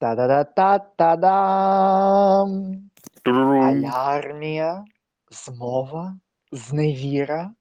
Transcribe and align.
Та-да-да-та-та-дам! 0.00 1.30
Алярмія, 3.24 4.84
змова, 5.30 6.18
зневіра. 6.52 7.54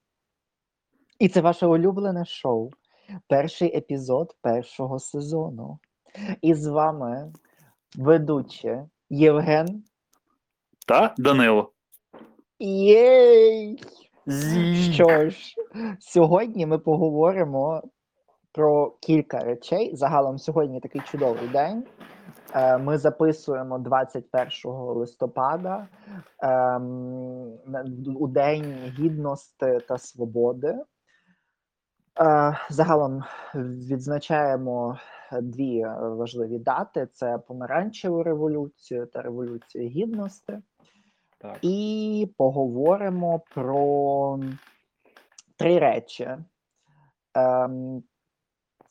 І 1.20 1.30
це 1.30 1.42
ваше 1.42 1.68
улюблене 1.68 2.26
шоу. 2.26 2.70
Перший 3.28 3.78
епізод 3.78 4.36
першого 4.42 5.00
сезону. 5.00 5.80
І 6.42 6.54
з 6.54 6.68
вами 6.68 7.34
ведучі 7.96 8.78
Євген. 9.10 9.84
Та 10.88 11.16
Данило. 11.18 11.72
Єй! 12.60 13.84
Що 14.94 15.30
ж, 15.30 15.56
сьогодні 16.00 16.66
ми 16.66 16.80
поговоримо 16.80 17.84
про 18.52 18.92
кілька 18.92 19.40
речей. 19.40 19.96
Загалом 19.96 20.38
сьогодні 20.38 20.80
такий 20.80 21.02
чудовий 21.02 21.48
день. 21.48 21.84
Е, 22.54 22.78
Ми 22.78 22.98
записуємо 22.98 23.80
21 23.80 24.50
листопада 24.74 25.88
ем, 26.40 27.58
у 28.16 28.28
День 28.28 28.94
гідності 29.00 29.80
та 29.88 29.98
свободи. 29.98 30.68
Е, 32.22 32.58
Загалом 32.70 33.24
відзначаємо 33.56 34.98
дві 35.42 35.86
важливі 36.00 36.60
дати: 36.60 37.08
це 37.14 37.38
помаранчеву 37.38 38.24
революцію 38.24 39.06
та 39.06 39.22
революцію 39.22 39.90
гідності. 39.90 40.60
Так. 41.38 41.58
І 41.62 42.34
поговоримо 42.38 43.42
про 43.54 44.40
три 45.58 45.80
речі. 45.80 46.30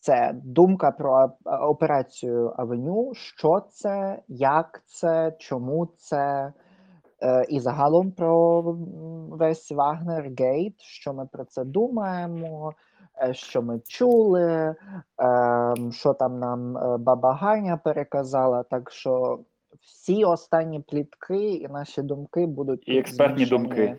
Це 0.00 0.32
думка 0.44 0.90
про 0.90 1.28
операцію 1.68 2.52
Авеню, 2.56 3.12
що 3.14 3.60
це, 3.70 4.22
як 4.28 4.82
це, 4.86 5.32
чому 5.38 5.88
це, 5.96 6.52
е, 7.22 7.44
і 7.48 7.60
загалом 7.60 8.12
про 8.12 8.62
весь 9.30 9.72
Вагнер 9.72 10.30
Гейт, 10.38 10.80
що 10.80 11.12
ми 11.14 11.26
про 11.32 11.44
це 11.44 11.64
думаємо, 11.64 12.72
е, 13.22 13.34
що 13.34 13.62
ми 13.62 13.80
чули, 13.86 14.74
ем, 15.18 15.92
що 15.92 16.14
там 16.14 16.38
нам 16.38 16.76
е, 16.78 16.98
баба 16.98 17.34
Ганя 17.34 17.76
переказала. 17.76 18.62
Так 18.62 18.90
що 18.90 19.38
всі 19.80 20.24
останні 20.24 20.80
плітки 20.80 21.52
і 21.52 21.68
наші 21.68 22.02
думки 22.02 22.46
будуть 22.46 22.88
І 22.88 22.98
експертні 22.98 23.44
змішані. 23.46 23.62
думки. 23.68 23.98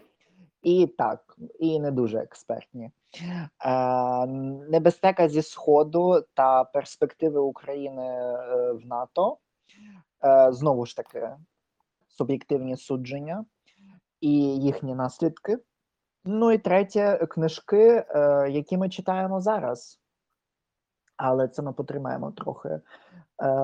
І 0.62 0.88
так, 0.88 1.38
і 1.60 1.80
не 1.80 1.92
дуже 1.92 2.20
експертні. 2.20 2.92
Е, 3.66 4.26
небезпека 4.70 5.30
зі 5.30 5.42
Сходу 5.42 6.26
та 6.34 6.64
перспективи 6.64 7.40
України 7.40 8.04
е, 8.04 8.72
в 8.72 8.86
НАТО. 8.86 9.38
Е, 10.26 10.52
знову 10.52 10.86
ж 10.86 10.96
таки, 10.96 11.30
суб'єктивні 12.08 12.78
судження 12.78 13.46
і 14.22 14.32
їхні 14.58 14.96
наслідки. 14.96 15.58
Ну 16.26 16.52
і 16.52 16.58
третє, 16.58 17.28
книжки, 17.30 18.06
які 18.50 18.78
ми 18.78 18.90
читаємо 18.90 19.42
зараз. 19.42 20.00
Але 21.18 21.48
це 21.48 21.62
ми 21.62 21.74
потримаємо 21.74 22.32
трохи 22.32 22.82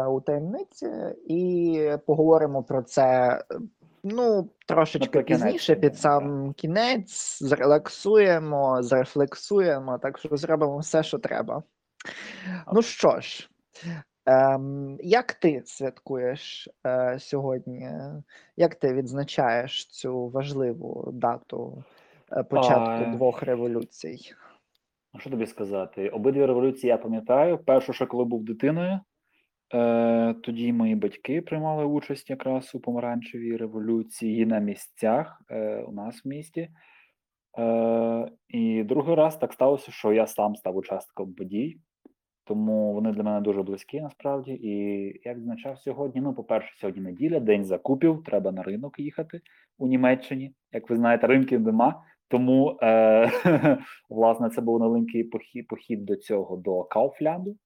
у 0.10 0.22
таємниці 0.22 1.16
і 1.28 1.92
поговоримо 2.06 2.64
про 2.64 2.84
це. 2.84 3.40
Ну, 4.08 4.50
трошечки 4.68 5.22
пізніше, 5.22 5.76
під 5.76 5.98
сам 5.98 6.54
кінець, 6.54 7.44
зрелаксуємо, 7.44 8.84
зрефлексуємо, 8.84 9.98
так 9.98 10.18
що 10.18 10.38
зробимо 10.38 10.78
все, 10.78 11.04
що 11.04 11.20
треба. 11.20 11.64
Ну 12.74 12.82
що 12.82 13.20
ж, 13.20 13.50
ем, 14.26 14.98
як 15.00 15.34
ти 15.34 15.62
святкуєш 15.66 16.70
е, 16.88 17.20
сьогодні? 17.20 17.90
Як 18.58 18.76
ти 18.76 18.94
відзначаєш 18.94 19.86
цю 19.86 20.28
важливу 20.28 21.10
дату 21.14 21.84
е, 22.32 22.44
початку 22.44 23.04
А, 23.10 23.16
двох 23.16 23.44
революцій? 23.44 24.20
Що 25.20 25.30
тобі 25.30 25.46
сказати? 25.46 26.10
Обидві 26.10 26.46
революції 26.46 26.90
я 26.90 26.98
пам'ятаю. 26.98 27.58
Першу, 27.58 27.94
ще 27.94 28.06
коли 28.06 28.26
був 28.26 28.44
дитиною, 28.44 29.00
е, 29.76 30.36
тоді 30.44 30.74
мої 30.74 30.96
батьки 30.96 31.42
приймали 31.42 31.86
участь 31.86 32.30
якраз 32.30 32.76
у 32.76 32.80
помаранчевій 32.80 33.58
революції 33.58 34.46
на 34.46 34.60
місцях 34.60 35.42
е, 35.50 35.84
у 35.88 35.92
нас 35.92 36.26
в 36.26 36.28
місті. 36.28 36.70
Е, 37.58 38.32
і 38.48 38.84
другий 38.84 39.16
раз 39.16 39.38
так 39.38 39.54
сталося, 39.54 39.92
що 39.92 40.14
я 40.14 40.28
сам 40.28 40.56
став 40.56 40.78
учасником 40.78 41.34
подій, 41.34 41.78
тому 42.44 42.94
вони 42.94 43.12
для 43.12 43.24
мене 43.24 43.42
дуже 43.42 43.64
близькі 43.64 44.02
насправді. 44.02 44.52
І 44.52 44.72
я 45.26 45.34
відзначав 45.34 45.80
сьогодні. 45.80 46.22
Ну, 46.22 46.34
по-перше, 46.34 46.76
сьогодні 46.78 47.02
неділя, 47.02 47.40
день 47.40 47.66
закупів, 47.66 48.24
треба 48.26 48.52
на 48.52 48.64
ринок 48.64 49.00
їхати 49.00 49.42
у 49.78 49.88
Німеччині. 49.88 50.54
Як 50.72 50.90
ви 50.90 50.96
знаєте, 50.96 51.28
ринків 51.28 51.62
нема. 51.62 52.04
Тому, 52.28 52.80
власне, 54.10 54.50
це 54.50 54.62
був 54.62 54.80
маленький 54.80 55.24
похід 55.70 56.06
до 56.06 56.16
цього, 56.16 56.58
до 56.58 56.84
Кауфлянду. 56.84 57.58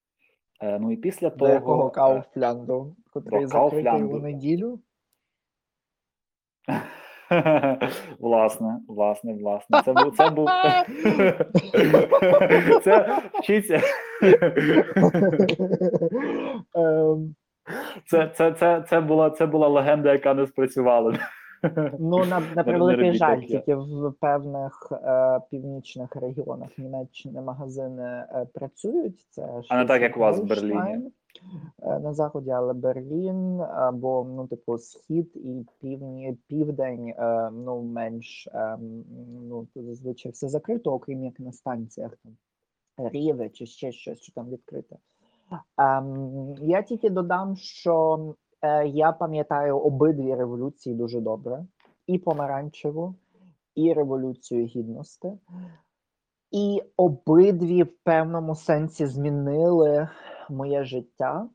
Е, 0.62 0.80
ну 0.80 0.92
і 0.92 0.98
після 0.98 1.30
До 1.30 1.36
того. 1.36 1.52
якого 1.52 1.88
е, 1.88 1.92
Кауфлянду, 1.92 2.96
котрий 3.14 3.46
закритий 3.46 4.04
у 4.04 4.20
неділю? 4.20 4.80
Власне, 8.20 8.80
власне, 8.88 9.34
власне. 9.34 9.82
Це 9.86 9.94
був 9.94 10.18
це 10.18 10.30
був 10.30 10.50
це 12.84 13.22
вчиться. 13.34 13.82
Ем, 16.76 17.36
Це, 18.06 18.32
це, 18.36 18.52
це, 18.52 18.84
це 18.90 19.02
була 19.02 19.30
це 19.30 19.46
була 19.46 19.68
легенда, 19.68 20.12
яка 20.12 20.34
не 20.34 20.48
спрацювала. 20.48 21.14
Ну, 22.00 22.18
на, 22.26 22.40
на 22.56 22.64
превеликий 22.64 23.14
жаль, 23.14 23.42
тільки 23.42 23.76
в 23.76 24.14
певних 24.20 24.92
е, 24.92 25.40
північних 25.52 26.16
регіонах 26.16 26.78
Німеччини 26.78 27.42
магазини 27.42 28.04
е, 28.04 28.48
працюють. 28.54 29.28
Це 29.30 29.62
А 29.70 29.78
не 29.78 29.86
так, 29.86 30.02
як 30.02 30.18
у 30.18 30.20
вас 30.20 30.40
в 30.40 30.44
Берліні. 30.44 31.12
е, 31.82 32.00
на 32.00 32.14
заході, 32.14 32.52
але 32.52 32.74
Берлін 32.74 33.62
або 33.62 34.28
ну, 34.36 34.48
типу, 34.48 34.78
схід 34.78 35.32
і 35.36 35.66
півні, 35.82 36.38
південь, 36.48 37.08
е, 37.18 37.50
ну 37.52 37.82
менш 37.82 38.48
е, 38.54 38.78
ну 39.50 39.68
зазвичай 39.76 40.32
все 40.32 40.50
закрито, 40.50 40.94
окрім 40.94 41.24
як 41.24 41.40
на 41.40 41.52
станціях 41.52 42.18
там 42.24 42.38
Ріве 43.12 43.50
чи 43.50 43.66
ще 43.66 43.92
щось, 43.92 44.22
що 44.22 44.34
там 44.34 44.50
відкрите. 44.50 44.96
Ем, 45.78 46.56
я 46.62 46.82
тільки 46.82 47.10
додам, 47.10 47.56
що 47.56 48.20
я 48.86 49.12
пам'ятаю 49.12 49.80
обидві 49.80 50.36
революції 50.36 50.96
дуже 50.96 51.20
добре: 51.20 51.66
і 52.08 52.18
помаранчеву, 52.18 53.16
і 53.76 53.94
революцію 53.94 54.66
гідності. 54.66 55.32
І 56.52 56.84
обидві 56.98 57.84
в 57.84 57.98
певному 58.04 58.56
сенсі 58.56 59.06
змінили 59.06 60.10
моє 60.50 60.84
життя. 60.84 61.50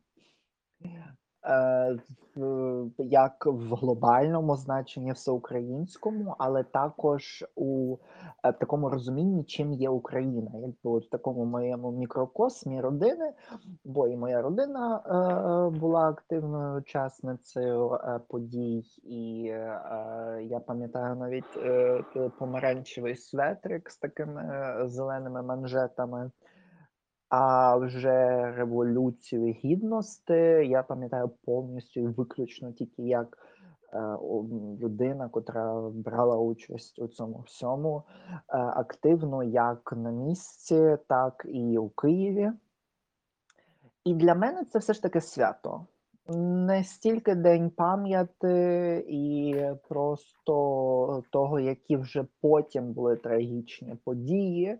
Е, 1.47 1.97
в- 2.37 2.91
як 2.99 3.47
в 3.47 3.75
глобальному 3.75 4.56
значенні 4.56 5.12
всеукраїнському, 5.12 6.34
але 6.38 6.62
також 6.62 7.44
у 7.56 7.97
е, 8.44 8.53
такому 8.53 8.88
розумінні, 8.88 9.44
чим 9.44 9.72
є 9.72 9.88
Україна, 9.88 10.50
якби 10.54 10.91
от 10.91 11.06
в 11.06 11.10
такому 11.10 11.44
моєму 11.44 11.93
мікрокосмі 11.93 12.81
родини, 12.81 13.33
бо 13.84 14.09
і 14.09 14.16
моя 14.16 14.43
родина 14.43 15.00
е, 15.06 15.78
була 15.78 16.09
активною 16.09 16.78
учасницею 16.78 17.93
е, 17.94 18.21
подій, 18.28 18.84
і 19.04 19.47
е, 19.50 19.81
я 20.50 20.60
пам'ятаю 20.66 21.16
навіть 21.16 21.56
е, 21.56 22.04
помаранчевий 22.38 23.16
светрик 23.16 23.91
з 23.91 23.97
такими 23.97 24.43
е, 24.43 24.88
зеленими 24.88 25.43
манжетами. 25.43 26.31
А 27.37 27.77
вже 27.77 28.50
революцію 28.56 29.53
гідності 29.53 30.33
я 30.69 30.83
пам'ятаю 30.83 31.31
повністю 31.45 32.01
і 32.01 32.07
виключно 32.07 32.72
тільки 32.72 33.03
як 33.03 33.39
е, 33.92 33.98
людина, 34.81 35.28
котра 35.28 35.91
брала 35.91 36.36
участь 36.36 36.98
у 36.98 37.09
цьому 37.09 37.45
всьому 37.47 38.03
е, 38.09 38.59
активно 38.59 39.42
як 39.42 39.92
на 39.97 40.10
місці, 40.10 40.97
так 41.09 41.47
і 41.48 41.78
у 41.78 41.89
Києві. 41.89 42.53
І 44.04 44.15
для 44.15 44.34
мене 44.34 44.65
це 44.65 44.78
все 44.78 44.92
ж 44.92 45.03
таки 45.03 45.21
свято. 45.21 45.86
Не 46.28 46.84
стільки 46.84 47.34
день 47.34 47.71
пам'яті 47.71 48.97
і 49.09 49.57
просто 49.89 51.22
того, 51.31 51.60
які 51.60 51.97
вже 51.97 52.27
потім 52.41 52.92
були 52.92 53.16
трагічні 53.16 53.95
події. 54.04 54.78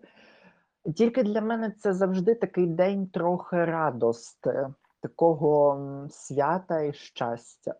Тільки 0.93 1.23
для 1.23 1.41
мене 1.41 1.71
це 1.71 1.93
завжди 1.93 2.35
такий 2.35 2.67
день 2.67 3.07
трохи 3.07 3.65
радости, 3.65 4.73
такого 4.99 6.07
свята 6.09 6.81
і 6.81 6.93
щастя. 6.93 7.75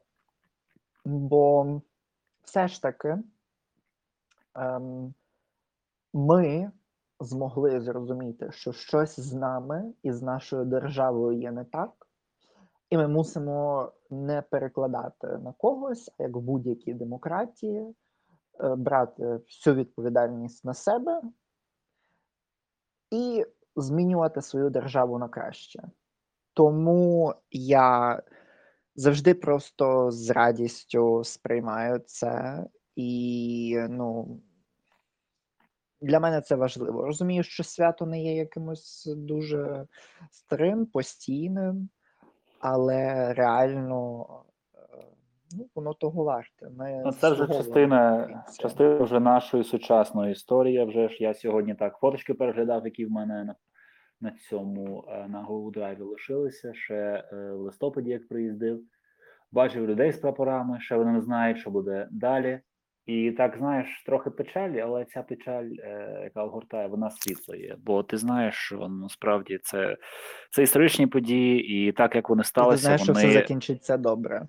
Бо 1.05 1.81
все 2.43 2.67
ж 2.67 2.81
таки 2.81 3.17
ем, 4.55 5.13
ми 6.13 6.71
змогли 7.19 7.81
зрозуміти, 7.81 8.51
що 8.51 8.73
щось 8.73 9.19
з 9.19 9.33
нами 9.33 9.93
і 10.03 10.11
з 10.11 10.21
нашою 10.21 10.65
державою 10.65 11.39
є 11.39 11.51
не 11.51 11.63
так, 11.63 12.07
І 12.89 12.97
ми 12.97 13.07
мусимо 13.07 13.91
не 14.09 14.41
перекладати 14.41 15.27
на 15.27 15.53
когось, 15.57 16.11
як 16.19 16.35
в 16.35 16.39
будь-якій 16.39 16.93
демократії, 16.93 17.95
е, 18.59 18.75
брати 18.75 19.25
всю 19.25 19.75
відповідальність 19.75 20.65
на 20.65 20.73
себе 20.73 21.21
і 23.15 23.45
змінювати 23.75 24.41
свою 24.41 24.69
державу 24.69 25.19
на 25.19 25.27
краще. 25.27 25.83
Тому 26.53 27.33
я 27.51 28.21
завжди 28.95 29.33
просто 29.33 30.11
з 30.11 30.29
радістю 30.29 31.23
сприймаю 31.23 31.99
це, 31.99 32.63
і 32.95 33.77
ну 33.89 34.39
для 36.01 36.19
мене 36.19 36.41
це 36.41 36.55
важливо. 36.55 37.05
Розумію, 37.05 37.43
що 37.43 37.63
свято 37.63 38.05
не 38.05 38.23
є 38.23 38.35
якимось 38.35 39.13
дуже 39.17 39.87
старим, 40.31 40.85
постійним, 40.85 41.89
але 42.59 43.33
реально 43.33 44.25
ну, 45.57 45.69
воно 45.75 45.93
того 45.93 46.23
варте. 46.23 46.69
Ми 46.77 47.01
Ну, 47.05 47.11
це 47.11 47.31
вже 47.31 47.47
частина, 47.47 48.29
частина 48.59 48.97
вже 48.97 49.19
нашої 49.19 49.63
сучасної 49.63 50.31
історії. 50.31 50.85
Вже 50.85 51.09
ж 51.09 51.17
я 51.19 51.33
сьогодні 51.33 51.75
так 51.75 51.97
фоточки 51.97 52.33
переглядав, 52.33 52.85
які 52.85 53.05
в 53.05 53.11
мене 53.11 53.43
на, 53.43 53.55
на 54.21 54.31
цьому 54.31 55.05
е, 55.07 55.27
на 55.27 55.45
Drive 55.47 56.03
лишилися. 56.03 56.73
Ще 56.73 56.95
е, 57.33 57.51
в 57.51 57.59
листопаді, 57.59 58.09
як 58.09 58.27
приїздив, 58.27 58.81
бачив 59.51 59.87
людей 59.87 60.11
з 60.11 60.17
прапорами, 60.17 60.79
ще 60.79 60.95
вони 60.95 61.11
не 61.11 61.21
знають, 61.21 61.57
що 61.57 61.69
буде 61.69 62.07
далі. 62.11 62.59
І 63.05 63.31
так 63.31 63.57
знаєш, 63.57 64.03
трохи 64.05 64.29
печалі, 64.29 64.79
але 64.79 65.05
ця 65.05 65.23
печаль, 65.23 65.69
е, 65.79 66.19
яка 66.23 66.43
огортає, 66.43 66.87
вона 66.87 67.09
світла 67.09 67.55
є. 67.55 67.75
Бо 67.85 68.03
ти 68.03 68.17
знаєш, 68.17 68.55
що 68.55 68.87
насправді 68.87 69.59
це, 69.63 69.97
це 70.51 70.63
історичні 70.63 71.07
події, 71.07 71.87
і 71.87 71.91
так 71.91 72.15
як 72.15 72.29
вони 72.29 72.39
І 72.39 72.43
ти 72.43 72.47
сталися, 72.47 72.81
знаєш, 72.81 73.01
що 73.01 73.13
все 73.13 73.31
закінчиться 73.31 73.97
добре. 73.97 74.47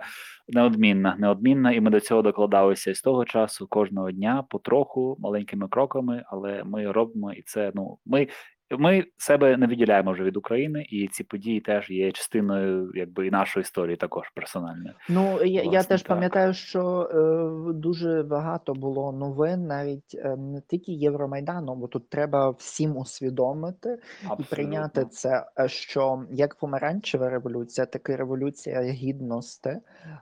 Неодмінна, 0.50 1.16
неодмінна, 1.20 1.72
і 1.72 1.82
ми 1.82 1.90
до 1.90 2.00
цього 2.00 2.22
докладалися 2.22 2.92
і 2.92 2.96
з 2.96 3.02
того 3.02 3.26
часу 3.26 3.68
кожного 3.68 4.12
дня 4.12 4.44
потроху, 4.50 5.18
маленькими 5.20 5.68
кроками, 5.68 6.24
але 6.28 6.64
ми 6.64 6.92
робимо 6.92 7.34
і 7.34 7.42
це. 7.42 7.72
Ну 7.76 7.98
ми, 8.06 8.28
ми 8.72 9.06
себе 9.18 9.58
не 9.58 9.68
відділяємо 9.68 10.12
вже 10.12 10.24
від 10.24 10.38
України, 10.38 10.86
і 10.90 11.08
ці 11.08 11.24
події 11.24 11.60
теж 11.60 11.90
є 11.90 12.12
частиною, 12.12 12.92
якби 12.96 13.28
і 13.28 13.32
нашої 13.32 13.62
історії, 13.62 13.96
також 13.96 14.30
персональної. 14.30 14.94
Ну, 15.10 15.44
я, 15.44 15.64
я 15.64 15.84
теж 15.84 16.02
так. 16.02 16.08
пам'ятаю, 16.08 16.54
що 16.54 17.10
е, 17.12 17.74
дуже 17.74 18.24
багато 18.24 18.74
було 18.74 19.12
новин, 19.12 19.68
навіть 19.68 20.16
е, 20.16 20.36
не 20.36 20.62
тільки 20.62 20.92
Євромайдану, 20.92 21.76
бо 21.76 21.88
тут 21.88 22.10
треба 22.10 22.50
всім 22.50 22.98
усвідомити 22.98 24.00
і 24.40 24.44
прийняти 24.44 25.06
це, 25.06 25.46
е, 25.60 25.70
що 25.70 26.24
як 26.32 26.56
помаранчева 26.56 27.30
революція, 27.30 27.86
так 27.86 28.10
і 28.10 28.16
революція 28.16 28.82
гідності, 28.82 29.78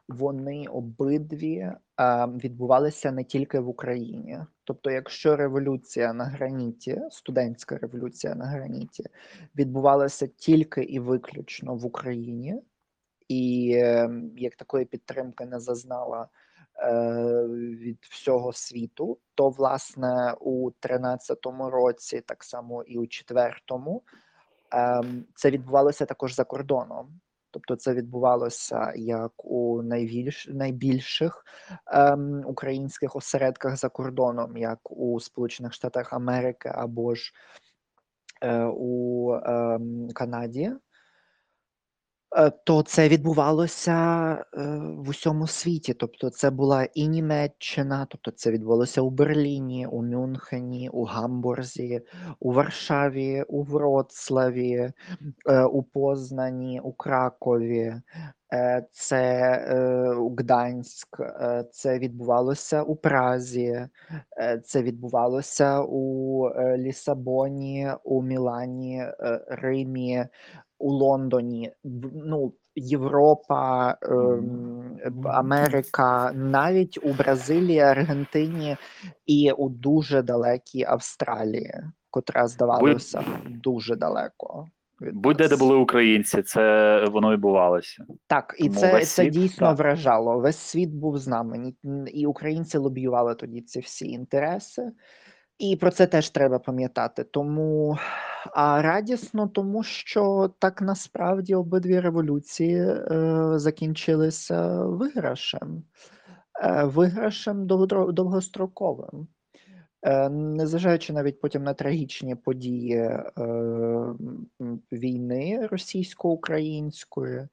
вони 0.08 0.66
обидві 0.70 1.72
відбувалися 2.44 3.12
не 3.12 3.24
тільки 3.24 3.60
в 3.60 3.70
Україні. 3.70 4.40
Тобто, 4.64 4.92
якщо 4.92 5.36
революція 5.36 6.14
на 6.14 6.26
граніті, 6.26 7.02
студентська 7.12 7.78
революція 7.78 8.36
на 8.36 8.46
граніті, 8.46 9.04
відбувалася 9.56 10.28
тільки 10.28 10.84
і 10.84 11.00
виключно 11.00 11.76
в 11.76 11.86
Україні, 11.86 12.62
і 13.28 13.72
е, 13.76 14.10
як 14.38 14.56
такої 14.56 14.86
підтримки 14.86 15.46
не 15.46 15.60
зазнала 15.60 16.28
е, 16.80 16.92
від 17.48 18.00
всього 18.02 18.54
світу, 18.54 19.20
то 19.36 19.50
власне 19.50 20.34
у 20.40 20.72
13-му 20.82 21.70
році, 21.70 22.22
так 22.22 22.44
само 22.44 22.84
і 22.84 22.98
у 22.98 23.02
4-му, 23.02 24.04
ем, 24.72 25.26
це 25.36 25.52
відбувалося 25.52 26.06
також 26.06 26.36
за 26.36 26.44
кордоном. 26.44 27.20
Тобто 27.56 27.76
це 27.76 27.94
відбувалося 27.94 28.94
як 28.96 29.32
у 29.46 29.82
найбільш, 29.82 30.48
найбільших 30.48 31.46
ем, 31.88 32.44
українських 32.46 33.16
осередках 33.16 33.78
за 33.78 33.90
кордоном, 33.90 34.58
як 34.58 34.80
у 34.92 35.20
Сполучених 35.20 35.74
Штатах 35.74 36.14
Америки 36.14 36.72
або 36.76 37.16
ж 37.16 37.34
е, 38.42 38.66
у 38.66 39.34
е, 39.34 39.80
Канаді. 40.14 40.72
Е, 42.38 42.52
То 42.64 42.82
це 42.84 43.10
відбувалося 43.10 43.94
е, 44.34 44.46
в 44.98 45.10
усьому 45.10 45.48
світі. 45.48 45.94
Тобто, 45.94 46.30
це 46.30 46.50
була 46.50 46.84
і 46.94 47.08
Німеччина, 47.08 48.08
тобто 48.10 48.32
це 48.32 48.52
відбулося 48.52 49.02
у 49.02 49.10
Берліні, 49.10 49.88
у 49.88 50.02
Мюнхені, 50.04 50.90
у 50.90 51.04
Гамбурзі, 51.04 52.02
у 52.40 52.54
Варшаві, 52.54 53.44
у 53.48 53.64
Вроцлаві, 53.64 54.92
е, 55.50 55.64
у 55.64 55.84
Познані, 55.84 56.80
у 56.84 56.94
Кракові. 56.94 57.96
Це 58.92 60.18
Гданськ, 60.40 61.22
це 61.72 62.00
відбувалося 62.00 62.84
у 62.84 62.96
Празі, 62.96 63.88
це 64.64 64.84
відбувалося 64.84 65.82
у 65.82 66.50
Лісабоні, 66.78 67.90
у 68.04 68.22
Мілані, 68.22 69.06
Римі, 69.48 70.26
у 70.80 70.92
Лондоні. 70.92 71.72
Ну, 72.14 72.54
Європа, 72.76 73.98
ем, 74.02 74.98
Америка, 75.26 76.32
навіть 76.34 77.00
у 77.04 77.14
Бразилії, 77.14 77.80
Аргентині 77.80 78.78
і 79.26 79.52
у 79.52 79.70
дуже 79.70 80.22
далекій 80.22 80.84
Австралії, 80.84 81.74
котра 82.10 82.48
здавалося 82.48 83.24
дуже 83.50 83.96
далеко. 83.96 84.68
Будь-де 85.00 85.48
де 85.48 85.56
були 85.56 85.76
українці, 85.76 86.42
це 86.42 87.06
воно 87.06 87.32
відбувалося. 87.32 88.06
Так, 88.28 88.56
і 88.60 88.64
Тому 88.64 88.80
це, 88.80 89.00
це 89.00 89.06
світ, 89.06 89.34
дійсно 89.34 89.68
так. 89.68 89.78
вражало. 89.78 90.40
Весь 90.40 90.58
світ 90.58 90.90
був 90.90 91.18
з 91.18 91.28
нами, 91.28 91.74
і 92.14 92.26
українці 92.26 92.78
лобіювали 92.78 93.36
тоді 93.36 93.62
ці 93.62 93.80
всі 93.80 94.08
інтереси. 94.08 94.92
І 95.58 95.76
про 95.76 95.92
це 95.92 96.08
теж 96.08 96.30
треба 96.30 96.60
пам'ятати. 96.60 97.24
Тому 97.24 97.98
а 98.54 98.82
радісно, 98.82 99.48
тому 99.48 99.84
що 99.84 100.54
так 100.60 100.82
насправді 100.82 101.56
обидві 101.56 102.00
революції 102.00 102.76
е, 102.76 103.52
закінчилися 103.56 104.84
виграшем, 104.84 105.84
е, 106.64 106.84
виграшем 106.84 107.68
довгостроковим. 107.68 109.28
Е, 110.04 110.30
Незважаючи 110.30 111.14
навіть 111.14 111.42
потім 111.42 111.64
на 111.64 111.74
трагічні 111.74 112.36
події 112.36 112.94
е, 112.94 113.24
війни 114.92 115.68
російсько-української 115.72 117.48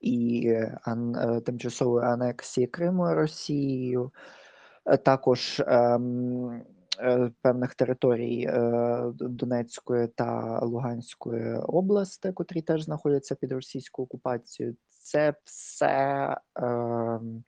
і 0.00 0.54
ан, 0.82 1.16
е, 1.16 1.40
тимчасової 1.40 2.06
анексії 2.06 2.66
Криму 2.66 3.14
Росією, 3.14 4.12
е, 4.86 4.96
також 4.96 5.60
е, 5.60 6.00
певних 7.42 7.74
територій 7.74 8.44
е, 8.48 9.02
Донецької 9.14 10.08
та 10.08 10.60
Луганської 10.60 11.54
області, 11.54 12.32
котрі 12.32 12.62
теж 12.62 12.82
знаходяться 12.82 13.34
під 13.34 13.52
російською 13.52 14.04
окупацією. 14.06 14.76
Це 14.88 15.34
все, 15.44 16.36
ем, 16.56 17.44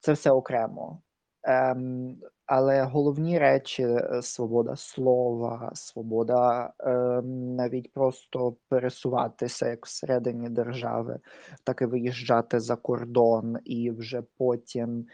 це 0.00 0.12
все 0.12 0.30
окремо. 0.30 1.02
Ем, 1.48 2.16
але 2.46 2.82
головні 2.82 3.38
речі 3.38 3.82
е, 3.82 4.22
свобода 4.22 4.76
слова, 4.76 5.70
свобода 5.74 6.72
ем, 6.78 7.54
навіть 7.56 7.92
просто 7.92 8.56
пересуватися 8.68 9.68
як 9.68 9.86
всередині 9.86 10.48
держави, 10.48 11.18
так 11.64 11.82
і 11.82 11.86
виїжджати 11.86 12.60
за 12.60 12.76
кордон, 12.76 13.56
і 13.64 13.90
вже 13.90 14.22
потім 14.38 15.06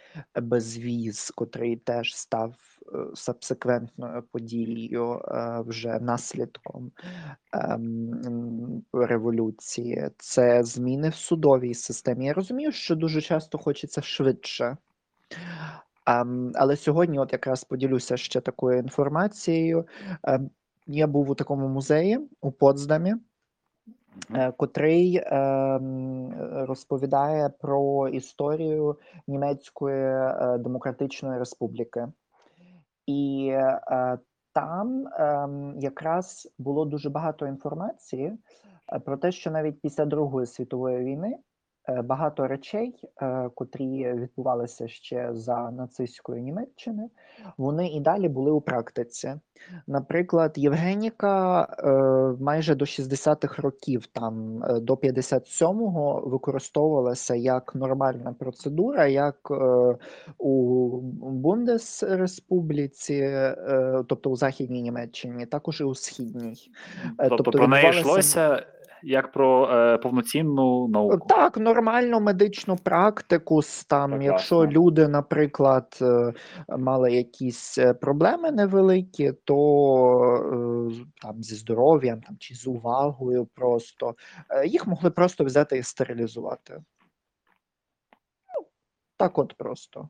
безвіз, 0.42 1.30
котрий 1.30 1.76
теж 1.76 2.16
став 2.16 2.54
е, 2.94 2.98
сабсеквентною 3.14 4.22
подією, 4.32 5.12
е, 5.12 5.62
вже 5.66 5.98
наслідком 6.00 6.92
ем, 7.52 8.82
революції. 8.92 10.10
Це 10.18 10.64
зміни 10.64 11.08
в 11.08 11.14
судовій 11.14 11.74
системі. 11.74 12.26
Я 12.26 12.32
розумію, 12.32 12.72
що 12.72 12.96
дуже 12.96 13.20
часто 13.20 13.58
хочеться 13.58 14.02
швидше. 14.02 14.76
Але 16.04 16.76
сьогодні, 16.76 17.18
от 17.18 17.32
якраз 17.32 17.64
поділюся 17.64 18.16
ще 18.16 18.40
такою 18.40 18.78
інформацією. 18.78 19.86
Ем, 20.22 20.50
я 20.86 21.06
був 21.06 21.30
у 21.30 21.34
такому 21.34 21.68
музеї 21.68 22.28
у 22.40 22.52
Потсдамі, 22.52 23.14
е, 24.34 24.52
котрий 24.52 25.22
ем, 25.26 26.34
розповідає 26.66 27.48
про 27.48 28.08
історію 28.08 28.96
Німецької 29.26 30.04
е, 30.04 30.58
Демократичної 30.58 31.38
Республіки. 31.38 32.08
І 33.06 33.48
е, 33.52 34.18
там 34.52 35.08
ем, 35.18 35.74
якраз 35.78 36.48
було 36.58 36.84
дуже 36.84 37.10
багато 37.10 37.46
інформації 37.46 38.38
про 39.04 39.16
те, 39.16 39.32
що 39.32 39.50
навіть 39.50 39.80
після 39.80 40.04
Другої 40.04 40.46
світової 40.46 41.04
війни 41.04 41.38
багато 42.04 42.46
речей, 42.46 42.94
е, 43.22 43.50
котрі 43.54 44.12
відбувалися 44.14 44.88
ще 44.88 45.28
за 45.32 45.70
нацистської 45.70 46.42
Німеччини, 46.42 47.08
вони 47.58 47.88
і 47.88 48.00
далі 48.00 48.28
були 48.28 48.50
у 48.50 48.60
практиці. 48.60 49.34
Наприклад, 49.86 50.52
Євгеніка 50.56 51.62
е, 51.62 52.42
майже 52.42 52.74
до 52.74 52.84
60-х 52.84 53.62
років, 53.62 54.06
там 54.06 54.64
е, 54.64 54.80
до 54.80 54.94
57-го, 54.94 56.22
використовувалася 56.26 57.34
як 57.34 57.74
нормальна 57.74 58.32
процедура, 58.38 59.06
як 59.06 59.36
е, 59.50 59.54
у 60.38 60.88
Бундесреспубліці, 61.20 63.14
е, 63.14 64.04
тобто 64.08 64.30
у 64.30 64.36
Західній 64.36 64.82
Німеччині, 64.82 65.46
також 65.46 65.80
і 65.80 65.84
у 65.84 65.94
Східній. 65.94 66.70
Е, 67.18 67.28
Тобто, 67.28 67.50
про 67.50 67.68
неї 67.68 67.86
відбувалася- 67.86 68.00
йшлося 68.00 68.62
як 69.02 69.32
про 69.32 69.70
е, 69.70 69.98
повноцінну 69.98 70.88
науку. 70.88 71.26
Так, 71.28 71.56
нормальну 71.56 72.20
медичну 72.20 72.76
практику. 72.76 73.60
Там, 73.88 74.10
Прекрасно. 74.10 74.32
якщо 74.32 74.66
люди, 74.66 75.08
наприклад, 75.08 75.98
е, 76.02 76.32
мали 76.78 77.12
якісь 77.12 77.78
е, 77.78 77.94
проблеми 77.94 78.50
невеликі, 78.50 79.32
то 79.44 79.56
е, 80.92 81.04
там 81.22 81.42
зі 81.42 81.54
здоров'ям 81.54 82.20
там, 82.20 82.36
чи 82.38 82.54
з 82.54 82.66
увагою 82.66 83.48
просто 83.54 84.14
е, 84.50 84.66
їх 84.66 84.86
могли 84.86 85.10
просто 85.10 85.44
взяти 85.44 85.78
і 85.78 85.82
стерилізувати. 85.82 86.74
Ну, 86.74 88.66
так 89.16 89.38
от 89.38 89.54
просто. 89.56 90.08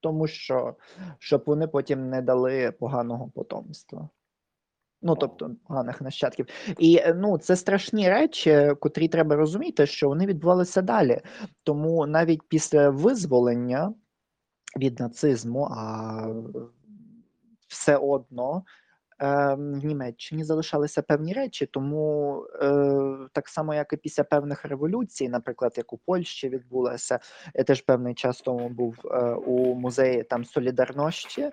Тому 0.00 0.26
що, 0.26 0.74
щоб 1.18 1.42
вони 1.46 1.66
потім 1.66 2.08
не 2.08 2.22
дали 2.22 2.72
поганого 2.72 3.28
потомства. 3.34 4.08
Ну, 5.02 5.16
тобто 5.16 5.50
поганих 5.68 6.00
нащадків. 6.00 6.46
І 6.78 6.96
е, 6.96 7.14
ну, 7.14 7.38
це 7.38 7.56
страшні 7.56 8.08
речі, 8.08 8.72
котрі 8.80 9.08
треба 9.08 9.36
розуміти, 9.36 9.86
що 9.86 10.08
вони 10.08 10.26
відбувалися 10.26 10.82
далі. 10.82 11.20
Тому 11.62 12.06
навіть 12.06 12.42
після 12.48 12.90
визволення 12.90 13.94
від 14.76 15.00
нацизму, 15.00 15.68
а 15.70 16.26
все 17.68 17.96
одно 17.96 18.64
ем, 19.18 19.80
в 19.80 19.84
Німеччині 19.84 20.44
залишалися 20.44 21.02
певні 21.02 21.32
речі, 21.32 21.66
тому 21.66 22.36
е, 22.62 23.28
так 23.32 23.48
само, 23.48 23.74
як 23.74 23.92
і 23.92 23.96
після 23.96 24.24
певних 24.24 24.64
революцій, 24.64 25.28
наприклад, 25.28 25.74
як 25.76 25.92
у 25.92 25.98
Польщі 25.98 26.48
відбулася, 26.48 27.18
я 27.54 27.64
теж 27.64 27.80
певний 27.80 28.14
час 28.14 28.40
тому 28.40 28.68
був 28.68 28.96
е, 29.04 29.18
у 29.34 29.74
музеї 29.74 30.22
там 30.22 30.44
солідарності, 30.44 31.50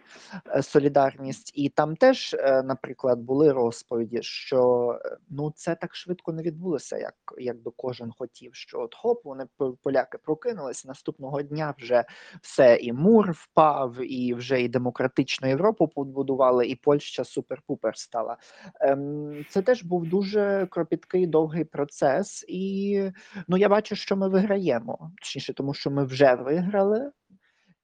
е, 0.55 0.61
солідарність, 0.63 1.51
і 1.55 1.69
там 1.69 1.95
теж, 1.95 2.33
е, 2.33 2.63
наприклад, 2.63 3.19
були 3.19 3.51
розповіді, 3.51 4.19
що 4.21 4.91
е, 5.05 5.17
ну 5.29 5.53
це 5.55 5.75
так 5.75 5.95
швидко 5.95 6.33
не 6.33 6.41
відбулося, 6.43 6.97
як, 7.37 7.57
би 7.57 7.71
кожен 7.75 8.11
хотів. 8.17 8.55
Що 8.55 8.79
от 8.79 8.95
хоп, 8.95 9.25
вони 9.25 9.45
поляки 9.83 10.17
прокинулись 10.17 10.85
наступного 10.85 11.41
дня 11.41 11.73
вже 11.77 12.05
все, 12.41 12.75
і 12.81 12.93
мур 12.93 13.31
впав, 13.31 13.95
і 14.01 14.33
вже 14.33 14.61
і 14.61 14.67
демократичну 14.67 15.47
Європу 15.47 15.87
побудували, 15.87 16.67
і 16.67 16.75
Польща 16.75 17.23
супер-пупер 17.59 17.95
стала. 17.95 18.37
Ем, 18.81 19.45
це 19.49 19.61
теж 19.61 19.83
був 19.83 20.07
дуже 20.07 20.67
кропіткий 20.69 21.27
довгий 21.27 21.63
процес, 21.63 22.45
і 22.47 23.03
ну 23.47 23.57
я 23.57 23.69
бачу, 23.69 23.95
що 23.95 24.15
ми 24.15 24.29
виграємо. 24.29 25.11
Точніше, 25.21 25.53
тому 25.53 25.73
що 25.73 25.91
ми 25.91 26.05
вже 26.05 26.35
виграли. 26.35 27.11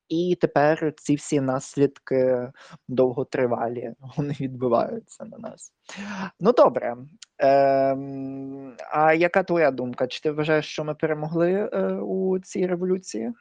І 0.09 0.37
тепер 0.41 0.93
ці 0.97 1.15
всі 1.15 1.41
наслідки 1.41 2.51
довготривалі 2.87 3.93
вони 4.17 4.35
відбиваються 4.39 5.25
на 5.25 5.37
нас. 5.37 5.73
Ну 6.39 6.51
добре. 6.51 6.97
Ем, 7.37 8.75
а 8.91 9.13
яка 9.13 9.43
твоя 9.43 9.71
думка? 9.71 10.07
Чи 10.07 10.21
ти 10.21 10.31
вважаєш, 10.31 10.65
що 10.65 10.83
ми 10.83 10.95
перемогли 10.95 11.69
е, 11.73 11.93
у 11.93 12.39
цій 12.39 12.67
революції? 12.67 13.33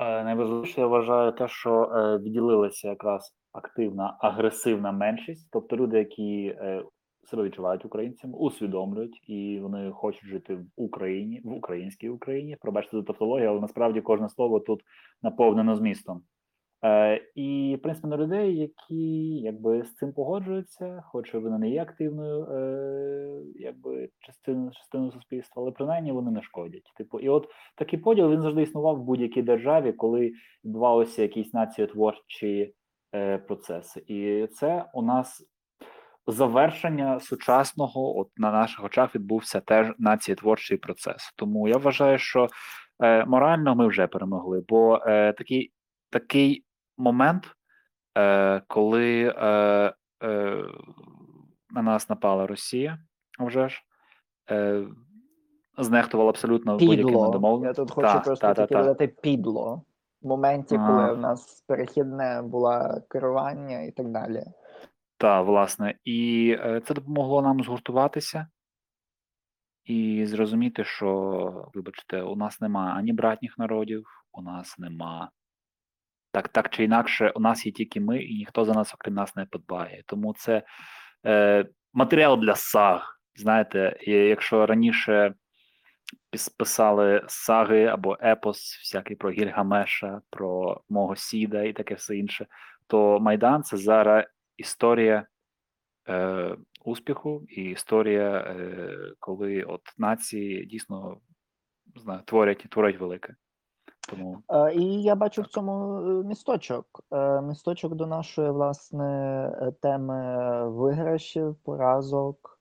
Е, 0.00 0.24
Найважливіше 0.24 0.80
я 0.80 0.86
вважаю 0.86 1.32
те, 1.32 1.48
що 1.48 1.82
е, 1.82 2.18
відділилася 2.18 2.88
якраз 2.88 3.34
активна 3.52 4.16
агресивна 4.20 4.92
меншість, 4.92 5.48
тобто 5.52 5.76
люди, 5.76 5.98
які 5.98 6.56
е, 6.58 6.82
себе 7.24 7.42
відчувають 7.42 7.84
українцями, 7.84 8.34
усвідомлюють 8.38 9.20
і 9.28 9.60
вони 9.62 9.90
хочуть 9.90 10.28
жити 10.28 10.54
в 10.54 10.66
Україні, 10.76 11.40
в 11.44 11.52
українській 11.52 12.08
Україні. 12.08 12.56
Пробачте 12.60 12.96
за 12.96 13.02
тавтологію, 13.02 13.48
але 13.48 13.60
насправді 13.60 14.00
кожне 14.00 14.28
слово 14.28 14.60
тут 14.60 14.82
наповнено 15.22 15.76
змістом. 15.76 16.22
Е, 16.84 17.22
і 17.34 17.76
в 17.78 17.82
принципі 17.82 18.08
на 18.08 18.16
людей, 18.16 18.56
які 18.56 19.34
якби 19.38 19.84
з 19.84 19.94
цим 19.94 20.12
погоджуються, 20.12 21.02
хоч 21.06 21.34
вони 21.34 21.58
не 21.58 21.70
є 21.70 21.82
активною, 21.82 22.42
е, 22.44 23.42
якби 23.54 24.08
частиною 24.20 24.70
частиною 24.70 25.12
суспільства, 25.12 25.62
але 25.62 25.72
принаймні 25.72 26.12
вони 26.12 26.30
не 26.30 26.42
шкодять. 26.42 26.92
Типу, 26.96 27.20
і 27.20 27.28
от 27.28 27.48
такий 27.76 27.98
поділ 27.98 28.30
він 28.30 28.40
завжди 28.40 28.62
існував 28.62 28.96
в 28.96 29.04
будь-якій 29.04 29.42
державі, 29.42 29.92
коли 29.92 30.32
відбувалися 30.64 31.22
якісь 31.22 31.54
націотворчі 31.54 32.74
е, 33.14 33.38
процеси. 33.38 34.04
І 34.06 34.46
це 34.46 34.84
у 34.94 35.02
нас 35.02 35.42
завершення 36.26 37.20
сучасного, 37.20 38.18
от 38.18 38.28
на 38.36 38.52
наших 38.52 38.84
очах 38.84 39.14
відбувся 39.14 39.60
теж 39.60 39.92
націєтворчий 39.98 40.76
процес. 40.76 41.32
Тому 41.36 41.68
я 41.68 41.76
вважаю, 41.76 42.18
що 42.18 42.48
е, 43.02 43.24
морально 43.24 43.74
ми 43.74 43.86
вже 43.86 44.06
перемогли, 44.06 44.64
бо 44.68 45.00
е, 45.06 45.32
такий, 45.32 45.72
такий 46.10 46.64
момент, 46.96 47.44
е, 48.18 48.62
коли 48.66 49.34
е, 49.36 49.46
е, 50.24 50.64
на 51.70 51.82
нас 51.82 52.08
напала 52.08 52.46
Росія, 52.46 52.98
вже 53.38 53.68
ж. 53.68 53.82
Е, 54.50 54.86
Знехтувала 55.80 56.30
абсолютно 56.30 56.72
будь-якими 56.72 57.32
Підло. 57.32 57.60
Я 57.64 57.72
тут 57.72 57.90
хочу 57.90 58.06
Та, 58.06 58.20
просто 58.20 58.54
та, 58.54 58.66
та, 58.66 58.94
та. 58.94 59.06
підло. 59.06 59.82
В 60.22 60.26
моменті, 60.26 60.76
А. 60.76 60.86
коли 60.86 61.12
в 61.12 61.18
нас 61.18 61.64
перехідне 61.68 62.42
було 62.42 63.02
керування 63.08 63.80
і 63.80 63.90
так 63.90 64.08
далі. 64.08 64.42
Так, 65.18 65.46
власне, 65.46 65.94
і 66.04 66.50
е, 66.60 66.80
це 66.86 66.94
допомогло 66.94 67.42
нам 67.42 67.62
згуртуватися 67.62 68.46
і 69.84 70.26
зрозуміти, 70.26 70.84
що, 70.84 71.70
вибачте, 71.74 72.22
у 72.22 72.36
нас 72.36 72.60
нема 72.60 72.94
ані 72.96 73.12
братніх 73.12 73.58
народів, 73.58 74.06
у 74.32 74.42
нас 74.42 74.78
нема. 74.78 75.30
Так, 76.32 76.48
так 76.48 76.68
чи 76.70 76.84
інакше, 76.84 77.32
у 77.34 77.40
нас 77.40 77.66
є 77.66 77.72
тільки 77.72 78.00
ми, 78.00 78.22
і 78.22 78.34
ніхто 78.34 78.64
за 78.64 78.72
нас, 78.72 78.94
окрім 78.94 79.14
нас, 79.14 79.36
не 79.36 79.46
подбає. 79.46 80.02
Тому 80.06 80.34
це 80.34 80.62
е, 81.26 81.66
матеріал 81.92 82.40
для 82.40 82.54
саг. 82.54 83.20
Знаєте, 83.34 83.96
якщо 84.06 84.66
раніше 84.66 85.34
писали 86.56 87.24
саги 87.28 87.84
або 87.84 88.16
епос, 88.22 88.78
всякий 88.82 89.16
про 89.16 89.30
Гільгамеша, 89.30 90.20
про 90.30 90.80
мого 90.88 91.16
Сіда 91.16 91.62
і 91.62 91.72
таке 91.72 91.94
все 91.94 92.16
інше, 92.16 92.46
то 92.86 93.20
Майдан 93.20 93.62
це 93.62 93.76
зараз 93.76 94.24
історія 94.56 95.26
е, 96.08 96.56
успіху 96.84 97.42
і 97.48 97.62
історія, 97.62 98.30
е, 98.30 98.96
коли 99.20 99.62
от 99.62 99.82
нації 99.98 100.66
дійсно 100.66 101.20
не 101.94 102.02
знаю, 102.02 102.20
творять 102.24 102.66
творять 102.70 103.00
велике. 103.00 103.34
Тому 104.08 104.42
Е, 104.48 104.74
І 104.74 105.02
я 105.02 105.14
бачу 105.14 105.42
в 105.42 105.46
цьому 105.46 106.00
е, 106.00 106.24
місточок. 106.24 106.86
Е, 107.12 107.42
Місточок 107.42 107.94
до 107.94 108.06
нашої 108.06 108.50
власне 108.50 109.52
теми 109.82 110.68
виграшів, 110.70 111.56
поразок 111.64 112.57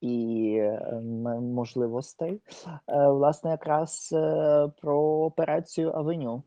і 0.00 0.54
е, 0.60 1.00
можливостей. 1.40 2.40
Е, 2.88 3.08
Власне, 3.08 3.50
якраз 3.50 4.10
е, 4.12 4.68
про 4.82 5.00
операцію 5.00 5.92
Авеню. 5.92 6.42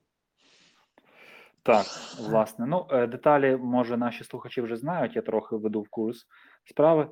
так, 1.63 1.85
власне, 2.29 2.65
ну 2.65 2.85
деталі, 3.07 3.57
може, 3.57 3.97
наші 3.97 4.23
слухачі 4.23 4.61
вже 4.61 4.75
знають, 4.75 5.15
я 5.15 5.21
трохи 5.21 5.55
веду 5.55 5.81
в 5.81 5.89
курс 5.89 6.25
справи. 6.65 7.07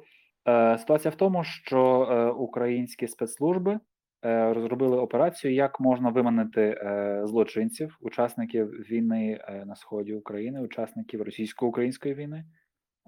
Ситуація 0.78 1.12
в 1.12 1.16
тому, 1.16 1.44
що 1.44 2.34
українські 2.40 3.08
спецслужби 3.08 3.80
розробили 4.24 4.98
операцію, 4.98 5.54
як 5.54 5.80
можна 5.80 6.10
виманити 6.10 6.82
злочинців, 7.26 7.98
учасників 8.02 8.68
війни 8.68 9.40
на 9.66 9.76
сході 9.76 10.14
України, 10.14 10.62
учасників 10.62 11.22
російсько-української 11.22 12.14
війни, 12.14 12.46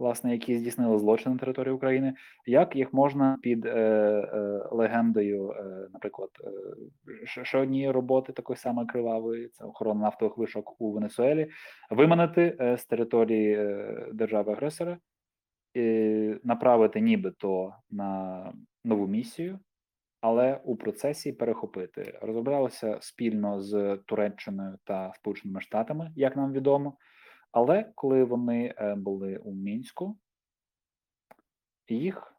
власне, 0.02 0.32
які 0.32 0.58
здійснили 0.58 1.00
злочин 1.00 1.32
на 1.32 1.38
території 1.38 1.74
України, 1.74 2.14
як 2.46 2.76
їх 2.76 2.94
можна 2.94 3.38
під 3.42 3.66
е, 3.66 3.70
е, 3.70 4.68
легендою, 4.72 5.52
е, 5.52 5.88
наприклад, 5.94 6.30
е, 6.44 7.44
ще 7.44 7.58
однієї 7.58 7.92
роботи 7.92 8.34
такої 8.34 8.58
самої 8.58 8.88
кривавої, 8.88 9.48
це 9.48 9.66
охорона 9.66 10.02
нафтових 10.02 10.38
вишок 10.38 10.82
у 10.82 10.92
Венесуелі, 10.92 11.48
виманити 11.90 12.58
е, 12.60 12.78
з 12.78 12.86
території 12.86 13.54
е, 13.54 14.08
держави-агресора, 14.14 14.98
направити 16.44 17.00
нібито 17.00 17.74
на 17.92 18.54
нову 18.84 19.08
місію, 19.08 19.60
але 20.22 20.60
у 20.64 20.76
процесі 20.76 21.34
перехопити. 21.34 22.20
Розроблялося 22.22 22.98
спільно 23.02 23.62
з 23.62 23.98
Туреччиною 24.06 24.78
та 24.84 25.14
Сполученими 25.16 25.62
Штатами, 25.62 26.12
як 26.16 26.36
нам 26.36 26.54
відомо. 26.54 26.98
Але 27.52 27.92
коли 27.96 28.24
вони 28.24 28.74
е, 28.78 28.96
були 28.96 29.38
у 29.38 29.54
Мінську, 29.54 30.18
їх 31.88 32.34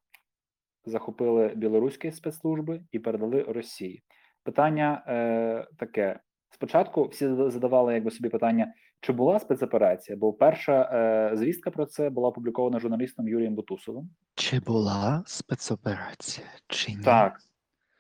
захопили 0.85 1.53
білоруські 1.57 2.13
спецслужби 2.13 2.81
і 2.93 2.99
передали 2.99 3.43
Росії. 3.43 4.03
Питання 4.43 5.05
е, 5.07 5.67
таке: 5.79 6.21
спочатку 6.51 7.09
всі 7.09 7.29
задавали 7.35 7.95
якби 7.95 8.11
собі 8.11 8.29
питання, 8.29 8.75
чи 9.01 9.13
була 9.13 9.39
спецоперація? 9.39 10.19
Бо 10.19 10.33
перша 10.33 10.83
е, 10.83 11.37
звістка 11.37 11.71
про 11.71 11.87
це 11.87 12.11
була 12.11 12.29
опублікована 12.29 12.81
журналістом 12.81 13.29
Юрієм 13.29 13.55
Бутусовим. 13.55 14.11
Чи 14.35 14.61
була 14.61 15.23
спецоперація, 15.27 16.47
чи 16.67 16.93
ні? 16.93 17.03
Так, 17.03 17.39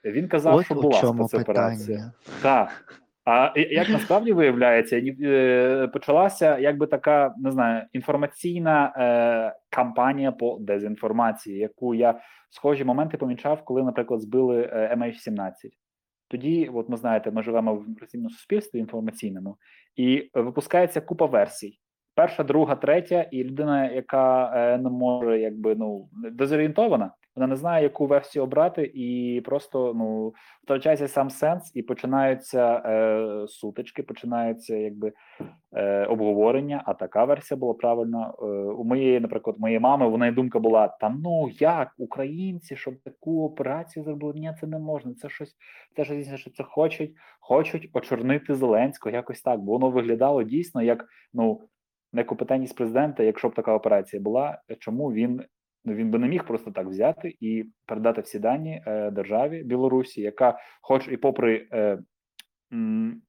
він 0.04 0.28
казав, 0.28 0.56
От 0.56 0.64
що 0.64 0.74
була 0.74 0.98
спецоперація. 0.98 1.96
питання. 1.96 2.12
Так. 2.42 3.02
А 3.24 3.52
як 3.56 3.88
насправді 3.88 4.32
виявляється, 4.32 5.02
е, 5.22 5.88
почалася 5.92 6.58
якби 6.58 6.86
така, 6.86 7.34
не 7.38 7.50
знаю, 7.50 7.82
інформаційна 7.92 8.92
е, 8.96 9.60
кампанія 9.70 10.32
по 10.32 10.58
дезінформації, 10.60 11.58
яку 11.58 11.94
я 11.94 12.20
схожі 12.50 12.84
моменти 12.84 13.16
помічав, 13.16 13.64
коли, 13.64 13.82
наприклад, 13.82 14.20
збили 14.20 14.70
е, 14.72 14.96
MH17. 14.96 15.52
Тоді, 16.28 16.70
от 16.74 16.88
ми 16.88 16.96
знаєте, 16.96 17.30
ми 17.30 17.42
живемо 17.42 17.74
в 17.74 17.88
інформаційному 17.88 18.30
суспільстві 18.30 18.78
інформаційному, 18.78 19.56
і 19.96 20.30
випускається 20.34 21.00
купа 21.00 21.26
версій. 21.26 21.78
Перша, 22.14 22.42
друга, 22.44 22.74
третя, 22.74 23.22
і 23.22 23.44
людина, 23.44 23.90
яка 23.90 24.52
е, 24.56 24.78
не 24.78 24.90
може, 24.90 25.40
якби 25.40 25.74
ну 25.74 26.08
дезорієнтована, 26.32 27.10
вона 27.36 27.46
не 27.46 27.56
знає, 27.56 27.82
яку 27.82 28.06
версію 28.06 28.42
обрати, 28.42 28.92
і 28.94 29.40
просто 29.44 29.94
ну 29.94 30.34
втрачається 30.64 31.08
сам 31.08 31.30
сенс, 31.30 31.72
і 31.74 31.82
починаються 31.82 32.82
е, 32.86 33.48
сутички, 33.48 34.02
починаються 34.02 34.76
якби 34.76 35.12
е, 35.72 36.06
обговорення. 36.06 36.82
А 36.86 36.94
така 36.94 37.24
версія 37.24 37.58
була 37.58 37.74
правильна. 37.74 38.34
Е, 38.42 38.44
у 38.44 38.84
моєї, 38.84 39.20
наприклад, 39.20 39.56
моєї 39.58 39.80
мами, 39.80 40.08
в 40.08 40.18
неї 40.18 40.32
думка 40.32 40.58
була: 40.58 40.88
та 40.88 41.08
ну 41.08 41.50
як 41.58 41.92
українці, 41.98 42.76
щоб 42.76 42.94
таку 43.04 43.44
операцію 43.44 44.04
зробили? 44.04 44.34
Ні, 44.36 44.52
це 44.60 44.66
не 44.66 44.78
можна. 44.78 45.14
Це 45.14 45.28
щось, 45.28 45.56
це 45.96 46.04
щось 46.04 46.34
що 46.34 46.50
це 46.50 46.62
хочуть, 46.62 47.12
хочуть 47.40 47.90
очорнити 47.92 48.54
Зеленського, 48.54 49.14
якось 49.14 49.42
так. 49.42 49.60
Бо 49.60 49.72
воно 49.72 49.90
виглядало 49.90 50.42
дійсно 50.42 50.82
як 50.82 51.04
ну 51.32 51.60
некомпетентність 52.12 52.76
президента, 52.76 53.22
якщо 53.22 53.48
б 53.48 53.54
така 53.54 53.74
операція 53.74 54.22
була, 54.22 54.58
чому 54.78 55.12
він 55.12 55.42
ну 55.84 55.94
він 55.94 56.10
би 56.10 56.18
не 56.18 56.28
міг 56.28 56.44
просто 56.44 56.70
так 56.70 56.86
взяти 56.86 57.36
і 57.40 57.64
передати 57.86 58.20
всі 58.20 58.38
дані 58.38 58.82
е, 58.86 59.10
державі 59.10 59.62
Білорусі, 59.62 60.20
яка, 60.20 60.58
хоч 60.80 61.08
і 61.08 61.16
попри 61.16 61.68
е, 61.72 61.98
м, 62.72 63.22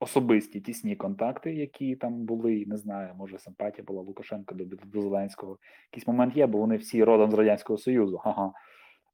особисті 0.00 0.60
тісні 0.60 0.96
контакти, 0.96 1.54
які 1.54 1.96
там 1.96 2.24
були, 2.24 2.64
не 2.66 2.76
знаю, 2.76 3.14
може 3.16 3.38
симпатія 3.38 3.84
була 3.84 4.02
Лукашенка 4.02 4.54
до, 4.54 4.64
до 4.64 5.02
Зеленського. 5.02 5.58
Якийсь 5.92 6.06
момент 6.06 6.36
є, 6.36 6.46
бо 6.46 6.58
вони 6.58 6.76
всі 6.76 7.04
родом 7.04 7.30
з 7.30 7.34
Радянського 7.34 7.78
Союзу. 7.78 8.20
Ага. 8.24 8.52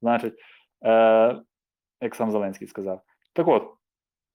Значить, 0.01 0.35
е, 0.85 1.41
як 2.01 2.15
сам 2.15 2.31
Зеленський 2.31 2.69
сказав. 2.69 3.01
Так 3.33 3.49
от, 3.49 3.75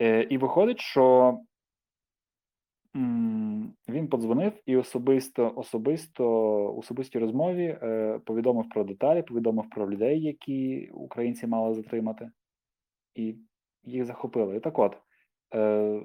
е, 0.01 0.23
і 0.23 0.37
виходить, 0.37 0.79
що 0.79 1.37
він 3.89 4.07
подзвонив 4.09 4.53
і 4.65 4.77
особисто, 4.77 5.53
особисто, 5.55 6.25
особистій 6.75 7.19
розмові 7.19 7.79
е, 7.81 8.19
повідомив 8.25 8.69
про 8.69 8.83
деталі, 8.83 9.21
повідомив 9.21 9.69
про 9.69 9.91
людей, 9.91 10.21
які 10.21 10.89
українці 10.93 11.47
мали 11.47 11.75
затримати, 11.75 12.31
і 13.15 13.35
їх 13.83 14.05
захопили. 14.05 14.57
І 14.57 14.59
так 14.59 14.79
от, 14.79 14.97
е, 15.55 16.01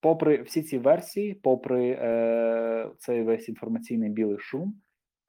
попри 0.00 0.42
всі 0.42 0.62
ці 0.62 0.78
версії, 0.78 1.34
попри 1.34 1.98
е, 2.00 2.90
цей 2.98 3.22
весь 3.22 3.48
інформаційний 3.48 4.10
білий 4.10 4.38
шум, 4.38 4.74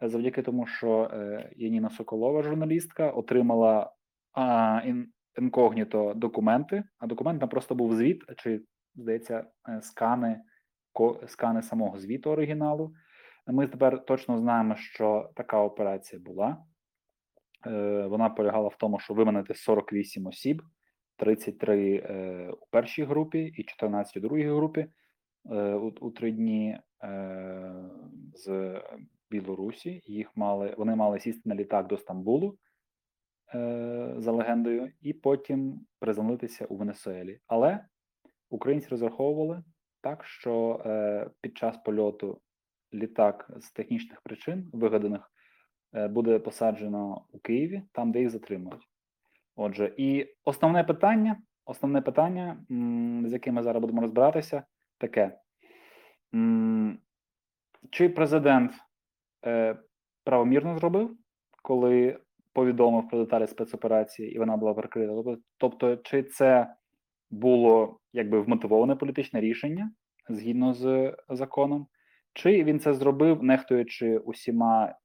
завдяки 0.01 0.41
тому, 0.41 0.67
що 0.67 1.09
е, 1.13 1.49
Яніна 1.55 1.89
Соколова, 1.89 2.43
журналістка, 2.43 3.09
отримала 3.09 3.91
а, 4.33 4.81
ін, 4.85 5.07
інкогніто 5.37 6.13
документи, 6.13 6.83
а 6.97 7.07
документ 7.07 7.39
там 7.39 7.49
просто 7.49 7.75
був 7.75 7.95
звіт, 7.95 8.23
чи, 8.37 8.61
здається, 8.95 9.45
е, 9.69 9.81
скани, 9.81 10.41
скани 11.27 11.61
самого 11.61 11.99
звіту 11.99 12.29
оригіналу. 12.29 12.93
Ми 13.47 13.67
тепер 13.67 14.05
точно 14.05 14.37
знаємо, 14.37 14.75
що 14.75 15.29
така 15.35 15.59
операція 15.61 16.21
була. 16.21 16.57
Е, 17.67 18.05
Вона 18.07 18.29
полягала 18.29 18.67
в 18.67 18.75
тому, 18.77 18.99
що 18.99 19.13
виманити 19.13 19.53
48 19.53 20.27
осіб, 20.27 20.61
33 21.17 21.95
е, 21.95 22.49
у 22.61 22.65
першій 22.69 23.03
групі 23.03 23.39
і 23.39 23.63
14 23.63 24.17
у 24.17 24.19
другій 24.19 24.47
групі 24.47 24.87
е, 25.51 25.73
у, 25.73 26.11
три 26.11 26.31
дні 26.31 26.79
з 28.33 28.75
Білорусі. 29.29 30.01
Їх 30.05 30.31
мали, 30.35 30.75
вони 30.77 30.95
мали 30.95 31.19
сісти 31.19 31.49
на 31.49 31.55
літак 31.55 31.87
до 31.87 31.97
Стамбулу 31.97 32.57
за 34.17 34.31
легендою, 34.31 34.91
і 35.01 35.13
потім 35.13 35.85
приземлитися 35.99 36.65
у 36.65 36.75
Венесуелі. 36.75 37.39
Але 37.47 37.85
українці 38.49 38.87
розраховували 38.89 39.63
так, 40.01 40.25
що 40.25 40.81
е, 40.85 41.29
під 41.41 41.57
час 41.57 41.77
польоту 41.77 42.41
літак 42.93 43.51
з 43.59 43.71
технічних 43.71 44.21
причин, 44.21 44.69
вигаданих, 44.73 45.31
е, 45.93 46.07
буде 46.07 46.39
посаджено 46.39 47.25
у 47.31 47.39
Києві, 47.39 47.81
там, 47.91 48.11
де 48.11 48.19
їх 48.19 48.29
затримують. 48.29 48.87
Отже, 49.55 49.93
і 49.97 50.35
основне 50.43 50.83
питання, 50.83 51.37
основне 51.65 52.01
питання, 52.01 52.65
м, 52.71 53.23
з 53.27 53.33
яким 53.33 53.55
ми 53.55 53.63
зараз 53.63 53.81
будемо 53.81 54.01
розбиратися, 54.01 54.63
таке: 54.97 55.39
м, 56.33 56.99
чи 57.89 58.09
президент 58.09 58.71
е, 59.45 59.77
правомірно 60.23 60.79
зробив, 60.79 61.17
коли 61.63 62.19
повідомив 62.53 63.09
про 63.09 63.19
деталі 63.19 63.47
спецоперації, 63.47 64.33
і 64.33 64.39
вона 64.39 64.57
була 64.57 64.73
прикрита? 64.73 65.13
Тобто, 65.13 65.37
тобто, 65.57 65.95
чи 65.97 66.23
це 66.23 66.75
було 67.31 67.99
якби 68.13 68.41
вмотивоване 68.41 68.95
політичне 68.95 69.41
рішення 69.41 69.91
згідно 70.29 70.73
з 70.73 71.15
законом, 71.29 71.87
чи 72.33 72.63
він 72.63 72.79
це 72.79 72.93
зробив, 72.93 73.43
нехтуючи 73.43 74.17
усіма, 74.17 74.95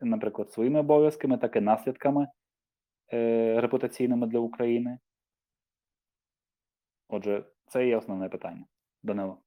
наприклад, 0.00 0.52
своїми 0.52 0.80
обов'язками, 0.80 1.38
так 1.38 1.56
і 1.56 1.60
наслідками 1.60 2.28
е, 3.12 3.60
репутаційними 3.60 4.26
для 4.26 4.38
України? 4.38 4.98
Отже, 7.08 7.44
це 7.66 7.86
є 7.86 7.96
основне 7.96 8.28
питання. 8.28 8.64
Данило. 9.02 9.38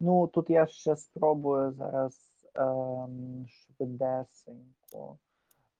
Ну, 0.00 0.26
тут 0.26 0.50
я 0.50 0.66
ще 0.66 0.96
спробую 0.96 1.72
зараз 1.72 2.30
ем, 2.54 3.46
швидесенько 3.48 5.18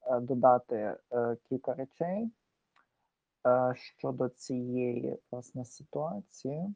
е, 0.07 0.21
додати 0.21 0.97
е, 1.13 1.37
кілька 1.49 1.75
речей 1.75 2.31
щодо 3.75 4.29
цієї 4.29 5.19
власне 5.31 5.65
ситуації. 5.65 6.75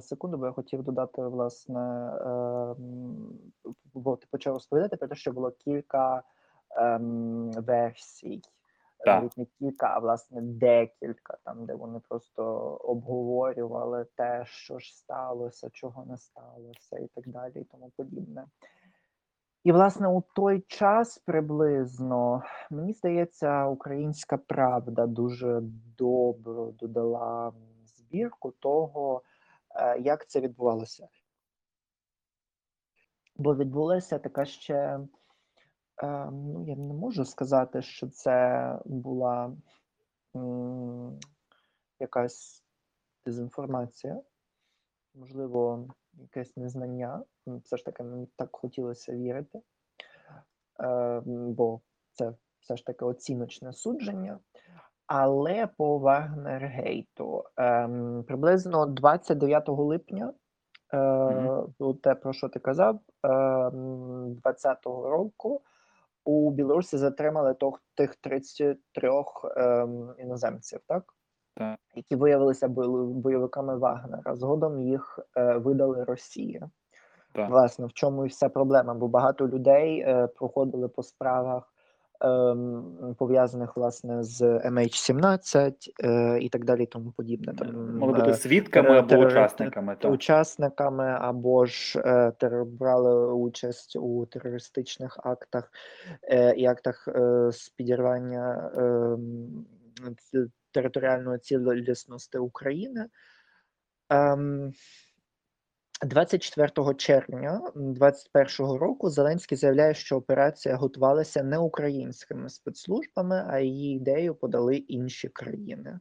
Секунду, 0.00 0.38
бо 0.38 0.46
я 0.46 0.52
хотів 0.52 0.82
додати, 0.82 1.22
власне, 1.22 1.80
ем, 2.20 3.38
бо 3.94 4.16
ти 4.16 4.26
почав 4.30 4.54
розповідати 4.54 4.96
про 4.96 5.08
те, 5.08 5.14
що 5.14 5.32
було 5.32 5.50
кілька 5.50 6.22
ем, 6.76 7.50
версій. 7.52 8.42
Так. 8.98 9.06
Навіть 9.06 9.38
не 9.38 9.44
кілька, 9.44 9.86
а 9.86 9.98
власне 9.98 10.40
декілька, 10.42 11.36
там, 11.44 11.66
де 11.66 11.74
вони 11.74 12.00
просто 12.08 12.44
обговорювали 12.84 14.06
те, 14.16 14.44
що 14.46 14.78
ж 14.78 14.96
сталося, 14.96 15.70
чого 15.70 16.04
не 16.04 16.18
сталося, 16.18 16.98
і 16.98 17.06
так 17.06 17.28
далі, 17.28 17.52
і 17.60 17.64
тому 17.64 17.92
подібне. 17.96 18.44
І, 19.66 19.72
власне, 19.72 20.08
у 20.08 20.22
той 20.34 20.60
час 20.60 21.18
приблизно, 21.18 22.42
мені 22.70 22.92
здається, 22.92 23.66
українська 23.66 24.36
правда 24.36 25.06
дуже 25.06 25.60
добре 25.98 26.72
додала 26.72 27.52
збірку 27.84 28.50
того, 28.50 29.22
е, 29.74 30.00
як 30.00 30.28
це 30.28 30.40
відбувалося. 30.40 31.08
Бо 33.36 33.56
відбулася 33.56 34.18
така 34.18 34.44
ще, 34.44 34.74
е, 34.74 36.30
ну, 36.32 36.64
я 36.66 36.76
не 36.76 36.94
можу 36.94 37.24
сказати, 37.24 37.82
що 37.82 38.08
це 38.08 38.78
була 38.84 39.56
якась 42.00 42.64
дезінформація, 43.24 44.22
можливо, 45.14 45.88
якесь 46.16 46.56
незнання. 46.56 47.22
Все 47.46 47.76
ж 47.76 47.84
таки 47.84 48.02
мені 48.02 48.28
так 48.36 48.48
хотілося 48.52 49.12
вірити, 49.12 49.60
е, 50.80 51.22
бо 51.26 51.80
це 52.12 52.34
все 52.60 52.76
ж 52.76 52.86
таки 52.86 53.04
оціночне 53.04 53.72
судження. 53.72 54.38
Але 55.06 55.66
по 55.66 55.98
Вагнергейту 55.98 57.44
ем, 57.56 58.24
приблизно 58.26 58.86
29 58.86 59.68
липня, 59.68 60.32
ну, 61.80 61.94
те, 61.94 62.14
про 62.14 62.32
що 62.32 62.48
ти 62.48 62.58
казав, 62.58 63.00
ем, 63.22 64.40
20-го 64.44 65.10
року 65.10 65.62
у 66.24 66.50
Білорусі 66.50 66.98
затримали 66.98 67.56
тих 67.94 68.16
33 68.16 69.10
ем, 69.56 70.14
іноземців, 70.18 70.80
так? 70.86 71.15
Так. 71.56 71.78
які 71.94 72.16
виявилися 72.16 72.68
бойовиками 72.68 73.76
Вагнера. 73.78 74.34
Згодом 74.34 74.80
їх 74.80 75.18
е, 75.36 75.56
видали 75.56 76.04
Росії. 76.04 76.62
Так. 77.32 77.50
Власне, 77.50 77.86
в 77.86 77.92
чому 77.92 78.24
і 78.24 78.28
вся 78.28 78.48
проблема, 78.48 78.94
бо 78.94 79.08
багато 79.08 79.48
людей 79.48 80.00
е, 80.00 80.26
проходили 80.26 80.88
по 80.88 81.02
справах 81.02 81.72
ем, 82.20 82.84
пов'язаних 83.18 83.76
власне 83.76 84.22
з 84.22 84.42
MH17 84.42 85.72
е, 86.04 86.38
і 86.40 86.48
так 86.48 86.64
далі, 86.64 86.82
і 86.82 86.86
тому 86.86 87.12
подібне. 87.16 87.54
Там 87.54 87.98
Могли 87.98 88.14
бути 88.18 88.30
е, 88.30 88.34
свідками 88.34 88.88
терор- 88.88 88.98
або 88.98 89.14
терор- 89.14 89.26
учасниками. 89.26 89.96
Так. 90.00 90.12
учасниками 90.12 91.16
або 91.20 91.66
ж 91.66 91.98
е, 91.98 92.32
тер- 92.40 92.64
брали 92.64 93.32
участь 93.32 93.96
у 93.96 94.26
терористичних 94.26 95.18
актах 95.22 95.72
е, 96.22 96.54
і 96.56 96.66
актах 96.66 97.08
е, 97.08 97.52
з 97.52 97.68
підірвання 97.68 98.70
ем, 98.76 99.66
територіальної 100.76 101.38
цілісності 101.38 102.38
України. 102.38 103.06
Ем, 104.10 104.72
24 106.02 106.94
червня 106.94 107.60
2021 107.74 108.76
року 108.76 109.10
Зеленський 109.10 109.58
заявляє, 109.58 109.94
що 109.94 110.16
операція 110.16 110.76
готувалася 110.76 111.42
не 111.42 111.58
українськими 111.58 112.48
спецслужбами, 112.48 113.44
а 113.48 113.58
її 113.58 113.96
ідею 113.96 114.34
подали 114.34 114.76
інші 114.76 115.28
країни. 115.28 116.00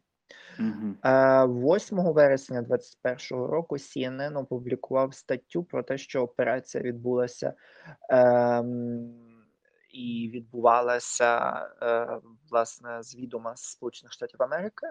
Е, 1.03 1.45
8 1.45 1.97
вересня 2.13 2.61
2021 2.61 3.45
року 3.45 3.75
CNN 3.75 4.37
опублікував 4.37 5.13
статтю 5.13 5.63
про 5.63 5.83
те, 5.83 5.97
що 5.97 6.21
операція 6.21 6.83
відбулася 6.83 7.53
ем, 8.09 9.24
і 9.95 10.29
відбувалася 10.33 11.51
е, 11.81 12.19
власне 12.49 13.03
з 13.03 13.15
відома 13.15 13.55
Сполучених 13.55 14.13
Штатів 14.13 14.43
Америки. 14.43 14.87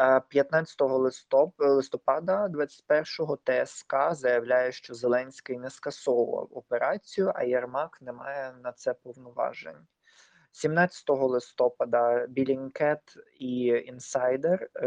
Е, 0.00 0.20
15 0.28 0.80
листоп, 0.80 1.54
листопада 1.58 2.46
21-го 2.46 3.36
ТСК 3.36 3.96
заявляє, 4.10 4.72
що 4.72 4.94
Зеленський 4.94 5.58
не 5.58 5.70
скасовував 5.70 6.48
операцію, 6.50 7.32
а 7.34 7.44
Єрмак 7.44 7.98
не 8.00 8.12
має 8.12 8.52
на 8.62 8.72
це 8.72 8.94
повноважень. 8.94 9.86
17 10.52 11.04
листопада 11.10 12.26
Billingcat 12.26 13.16
і 13.38 13.84
е, 14.76 14.86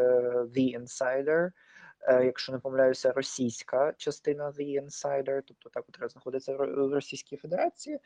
The 0.56 0.80
Insider, 0.80 1.42
е, 1.42 1.67
якщо 2.10 2.52
не 2.52 2.60
помиляюся, 2.60 3.12
російська 3.12 3.94
частина 3.98 4.52
The 4.52 4.84
Insider, 4.84 5.42
тобто 5.48 5.70
та, 5.70 5.82
котра 5.82 6.08
знаходиться 6.08 6.56
в 6.56 6.94
Російській 6.94 7.38
Федерації, 7.38 8.00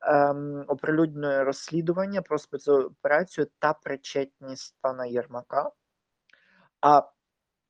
ем, 0.00 0.64
оприлюднює 0.68 1.44
розслідування 1.44 2.22
про 2.22 2.38
спецоперацію 2.38 3.46
та 3.58 3.72
причетність 3.72 4.76
пана 4.80 5.06
Єрмака. 5.06 5.70
А 6.80 7.02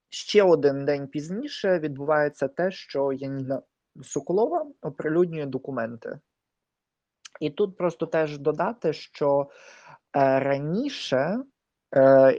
ще 0.09 0.43
один 0.43 0.85
день 0.85 1.09
пізніше 1.09 1.79
відбувається 1.79 2.49
те, 2.49 2.71
що 2.71 3.12
Яніна 3.12 3.62
Соколова 4.03 4.67
оприлюднює 4.83 5.47
документи. 5.47 6.21
І 7.41 7.51
тут 7.51 7.77
просто 7.77 8.07
теж 8.07 8.39
додати, 8.39 8.93
що 8.93 9.49
е, 10.17 10.41
раніше 10.41 11.39
е, 11.97 12.35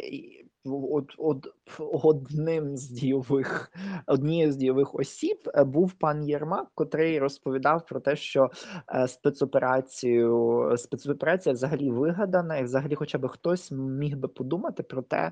от, 0.66 1.14
от, 1.18 1.48
одним 1.80 2.78
з 2.78 2.90
дійових, 2.90 3.72
однією 4.08 4.52
з 4.52 4.56
дійових 4.56 4.96
осіб 4.96 5.38
е, 5.56 5.64
був 5.64 5.94
пан 5.94 6.24
Єрмак, 6.24 6.68
котрий 6.76 7.20
розповідав 7.20 7.86
про 7.86 8.00
те, 8.00 8.16
що 8.16 8.50
е, 8.96 9.08
спецоперацію 9.08 10.74
спецоперація 10.78 11.54
взагалі 11.54 11.90
вигадана, 11.90 12.58
і 12.58 12.64
взагалі, 12.64 12.96
хоча 12.96 13.18
б 13.18 13.28
хтось 13.28 13.72
міг 13.72 14.18
би 14.18 14.28
подумати 14.28 14.84
про 14.84 15.02
те, 15.02 15.32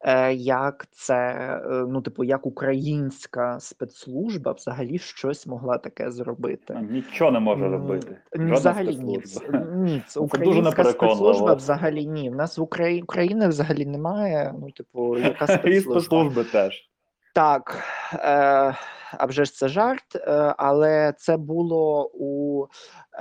е, 0.00 0.34
як 0.34 0.86
це, 0.90 1.62
ну, 1.88 2.02
типу, 2.02 2.24
як 2.24 2.46
українська 2.46 3.60
спецслужба 3.60 4.52
взагалі 4.52 4.98
щось 4.98 5.46
могла 5.46 5.78
таке 5.78 6.10
зробити. 6.10 6.88
Нічого 6.90 7.30
не 7.30 7.40
може 7.40 7.68
робити. 7.68 8.16
Жодна 8.32 8.54
Взагалі 8.54 8.96
ні. 8.96 9.14
спецслужба. 9.14 9.58
Ні, 9.74 10.02
це 10.08 10.20
дуже 10.20 10.26
українська 10.26 10.62
непереконливо. 10.62 11.14
спецслужба 11.14 11.54
взагалі 11.54 12.06
ні. 12.06 12.30
В 12.30 12.34
нас 12.34 12.58
в 12.58 12.62
Україні 12.62 13.02
України 13.02 13.48
взагалі 13.48 13.86
немає. 13.86 14.54
Ну, 14.60 14.70
типу, 14.70 15.18
яка 15.18 15.46
І 15.72 15.80
спецслужба? 15.80 16.00
спецслужби 16.00 16.44
теж. 16.44 16.88
Так, 17.34 17.84
е, 18.14 18.76
а 19.18 19.26
вже 19.26 19.44
ж 19.44 19.52
це 19.52 19.68
жарт, 19.68 20.16
е, 20.16 20.54
але 20.58 21.14
це 21.18 21.36
було 21.36 22.10
у 22.14 22.66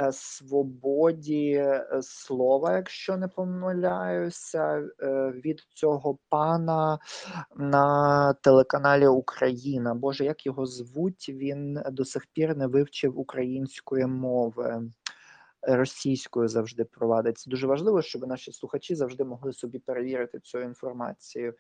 е, 0.02 0.12
свободі 0.12 1.52
е, 1.52 1.86
слова, 2.02 2.76
якщо 2.76 3.18
не 3.18 3.28
помиляюся, 3.28 4.84
е, 5.02 5.34
від 5.46 5.60
цього 5.74 6.18
пана 6.30 7.00
на 7.58 8.34
телеканалі 8.34 9.08
Україна. 9.08 9.94
Боже, 9.94 10.26
як 10.26 10.46
його 10.46 10.66
звуть? 10.66 11.30
Він 11.30 11.80
до 11.92 12.06
сих 12.06 12.26
пір 12.34 12.58
не 12.58 12.68
вивчив 12.68 13.20
української 13.20 14.06
мови. 14.06 14.82
Російською 15.62 16.48
завжди 16.48 16.84
провадить. 16.84 17.38
Це 17.38 17.50
дуже 17.50 17.68
важливо, 17.68 18.02
щоб 18.02 18.28
наші 18.28 18.52
слухачі 18.52 18.96
завжди 18.96 19.24
могли 19.24 19.54
собі 19.54 19.80
перевірити 19.80 20.40
цю 20.40 20.60
інформацію. 20.60 21.54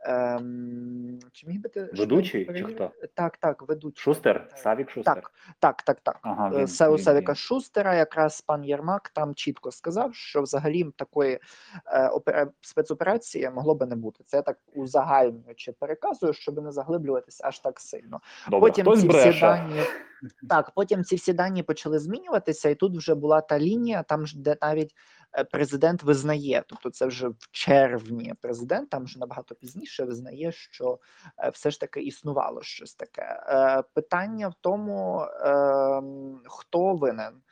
Ем, 0.00 1.18
чи 1.32 1.46
міг 1.46 1.60
би 1.60 1.68
ти 1.68 1.90
Ведучий 1.92 2.46
чи 2.46 2.64
хто? 2.64 2.90
Так, 3.14 3.36
так, 3.36 3.68
ведучий. 3.68 4.02
Шустер? 4.02 4.48
Савік 4.56 4.90
Шустер? 4.90 5.14
Так, 5.14 5.32
так, 5.58 5.82
так, 5.82 6.00
так. 6.00 6.18
Ага, 6.22 6.50
Е, 6.54 6.58
він, 6.58 6.68
Се- 6.68 6.88
у 6.88 6.96
він. 6.96 7.34
Шустера, 7.34 7.94
якраз 7.94 8.40
пан 8.40 8.64
Єрмак 8.64 9.08
там 9.08 9.34
чітко 9.34 9.70
сказав, 9.70 10.14
що 10.14 10.42
взагалі 10.42 10.84
такої 10.96 11.38
е, 11.86 12.08
опера- 12.08 12.50
спецоперації 12.60 13.50
могло 13.50 13.74
би 13.74 13.86
не 13.86 13.96
бути. 13.96 14.24
Це 14.26 14.36
я 14.36 14.42
так 14.42 14.58
узагальнюючи 14.74 15.72
переказую, 15.72 16.32
щоб 16.32 16.62
не 16.62 16.72
заглиблюватися 16.72 17.44
аж 17.46 17.58
так 17.60 17.80
сильно. 17.80 18.20
Добре, 18.50 18.60
Потім 18.70 18.86
хтось 18.86 19.00
ці 19.00 19.08
всі 19.08 19.40
дані 19.40 19.82
так, 20.48 20.70
потім 20.74 21.04
ці 21.04 21.16
всі 21.16 21.32
дані 21.32 21.62
почали 21.62 21.98
змінюватися, 21.98 22.68
і 22.68 22.74
тут 22.74 22.96
вже 22.96 23.14
була 23.14 23.40
та 23.48 23.58
лінія, 23.58 24.02
там 24.02 24.26
ж 24.26 24.38
де 24.38 24.56
навіть 24.62 24.94
е, 25.38 25.44
президент 25.44 26.02
визнає, 26.02 26.64
тобто 26.68 26.90
це 26.90 27.06
вже 27.06 27.28
в 27.28 27.48
червні 27.50 28.34
президент, 28.40 28.90
там 28.90 29.04
вже 29.04 29.18
набагато 29.18 29.54
пізніше 29.54 30.04
визнає, 30.04 30.52
що 30.52 30.98
е, 31.38 31.50
все 31.50 31.70
ж 31.70 31.80
таки 31.80 32.00
існувало 32.00 32.62
щось 32.62 32.94
таке. 32.94 33.22
Е, 33.22 33.82
Питання 33.94 34.48
в 34.48 34.54
тому, 34.60 35.26
ем, 35.44 36.40
хто 36.46 36.94
винен, 36.94 37.42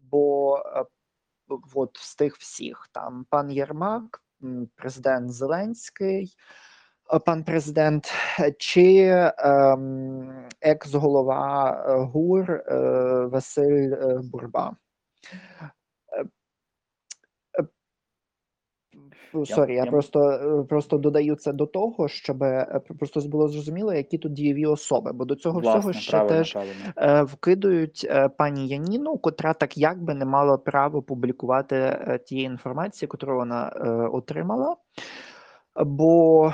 бо 0.00 0.58
от 1.74 1.96
з 1.96 2.16
тих 2.16 2.36
всіх 2.36 2.88
там 2.92 3.26
пан 3.30 3.50
Єрмак, 3.50 4.22
президент 4.76 5.32
Зеленський. 5.32 6.36
Пан 7.26 7.44
президент, 7.44 8.12
чи 8.58 9.06
ем, 9.38 10.48
екс-голова 10.60 11.84
ГУР 12.12 12.50
е, 12.50 12.74
Василь 13.26 13.92
Бурба. 14.22 14.76
Е, 16.18 16.24
е, 19.38 19.44
Sorry, 19.44 19.74
я 19.74 19.86
просто, 19.86 20.20
е, 20.20 20.64
просто 20.64 20.98
додаю 20.98 21.36
це 21.36 21.52
до 21.52 21.66
того, 21.66 22.08
щоб 22.08 22.44
просто 22.98 23.20
було 23.20 23.48
зрозуміло, 23.48 23.94
які 23.94 24.18
тут 24.18 24.32
дієві 24.32 24.66
особи, 24.66 25.12
бо 25.12 25.24
до 25.24 25.34
цього 25.34 25.60
всього 25.60 25.92
ще 25.92 26.10
правильно, 26.10 26.38
теж 26.38 26.52
правильно. 26.52 27.24
вкидують 27.24 28.10
пані 28.38 28.68
Яніну, 28.68 29.18
котра 29.18 29.54
так 29.54 29.78
якби 29.78 30.14
не 30.14 30.24
мала 30.24 30.58
права 30.58 31.02
публікувати 31.02 31.98
тієї 32.26 32.46
інформації, 32.46 33.08
яку 33.12 33.34
вона 33.34 33.72
е, 33.76 33.88
отримала, 33.90 34.76
бо, 35.76 36.52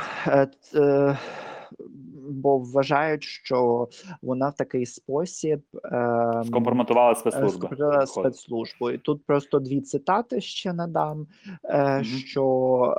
бо 2.49 2.59
вважають, 2.59 3.23
що 3.23 3.89
вона 4.23 4.49
в 4.49 4.55
такий 4.55 4.87
спосіб 4.87 5.63
ем, 5.85 6.41
е, 6.41 6.45
скомпрометувала 6.47 7.13
виходить. 7.13 8.09
спецслужбу. 8.09 8.91
І 8.91 8.99
тут 8.99 9.27
просто 9.27 9.59
дві 9.59 9.81
цитати 9.81 10.41
ще 10.41 10.73
надам. 10.73 11.27
Е. 11.65 12.05
Що 12.05 12.45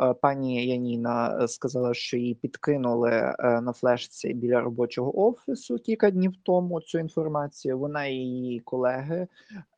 е, 0.01 0.13
пані 0.21 0.67
Яніна 0.67 1.39
е, 1.41 1.47
сказала, 1.47 1.93
що 1.93 2.17
її 2.17 2.35
підкинули 2.35 3.11
е, 3.11 3.35
на 3.61 3.73
флешці 3.73 4.33
біля 4.33 4.61
робочого 4.61 5.27
офісу 5.27 5.77
кілька 5.77 6.11
днів 6.11 6.33
тому 6.43 6.81
цю 6.81 6.99
інформацію. 6.99 7.79
Вона 7.79 8.05
і 8.05 8.13
її 8.13 8.59
колеги 8.59 9.27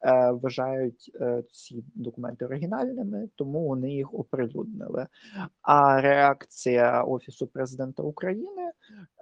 е, 0.01 0.31
вважають 0.31 1.11
е, 1.21 1.43
ці 1.51 1.83
документи 1.95 2.45
оригінальними, 2.45 3.29
тому 3.35 3.67
вони 3.67 3.91
їх 3.91 4.13
оприлюднили. 4.13 5.07
А 5.61 6.01
реакція 6.01 7.03
Офісу 7.03 7.47
президента 7.47 8.03
України 8.03 8.71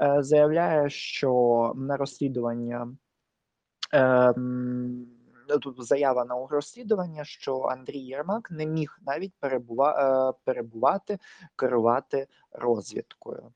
е, 0.01 0.23
заявляє, 0.39 0.89
що 0.89 1.73
на 1.75 1.97
розслідування 1.97 2.95
ем, 3.91 5.07
тут 5.61 5.85
заява 5.85 6.25
на 6.25 6.47
розслідування, 6.49 7.23
що 7.23 7.61
Андрій 7.61 7.99
Єрмак 7.99 8.51
не 8.51 8.65
міг 8.65 8.99
навіть 9.05 9.33
перебува, 9.39 9.91
е, 10.29 10.33
перебувати, 10.43 11.19
керувати 11.55 12.27
розвідкою. 12.51 13.51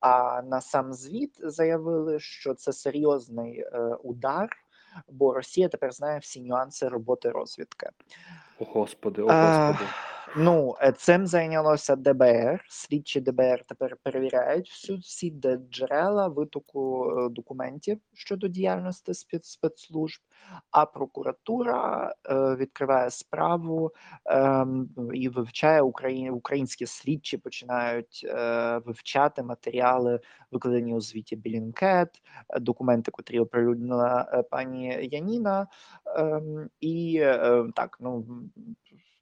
А 0.00 0.42
на 0.42 0.60
сам 0.60 0.92
звіт 0.92 1.36
заявили, 1.40 2.20
що 2.20 2.54
це 2.54 2.72
серйозний 2.72 3.60
е, 3.60 3.78
удар, 4.02 4.48
бо 5.08 5.34
Росія 5.34 5.68
тепер 5.68 5.92
знає 5.92 6.18
всі 6.18 6.42
нюанси 6.42 6.88
роботи 6.88 7.30
розвідки. 7.30 7.90
О, 8.58 8.64
Господи, 8.64 9.22
о, 9.22 9.28
Е, 9.28 9.46
Господи. 9.46 9.90
Ну, 10.38 10.76
е, 10.82 10.92
цим 10.92 11.26
зайнялося 11.26 11.96
ДБР. 11.96 12.64
Слідчі 12.68 13.20
ДБР 13.20 13.64
тепер 13.68 13.96
перевіряють 14.02 14.70
всю 14.70 14.98
всі 14.98 15.34
джерела 15.70 16.28
витоку 16.28 17.10
е, 17.10 17.28
документів 17.28 18.00
щодо 18.14 18.48
діяльності 18.48 19.12
спец- 19.12 19.42
спецслужб, 19.42 20.20
а 20.70 20.86
прокуратура 20.86 22.14
е, 22.30 22.56
відкриває 22.56 23.10
справу 23.10 23.92
ем, 24.24 24.88
і 25.14 25.28
вивчає. 25.28 25.82
Українські 26.30 26.86
слідчі 26.86 27.38
починають 27.38 28.26
вивчати 28.84 29.42
матеріали, 29.42 30.20
викладені 30.50 30.94
у 30.94 31.00
звіті 31.00 31.36
Білінкет, 31.36 32.22
документи, 32.60 33.10
котрі 33.10 33.40
оприлюднила 33.40 34.44
пані 34.50 35.08
Яніна. 35.12 35.66
Ем, 36.16 36.70
і 36.80 37.24
так, 37.74 37.96
ну 38.00 38.24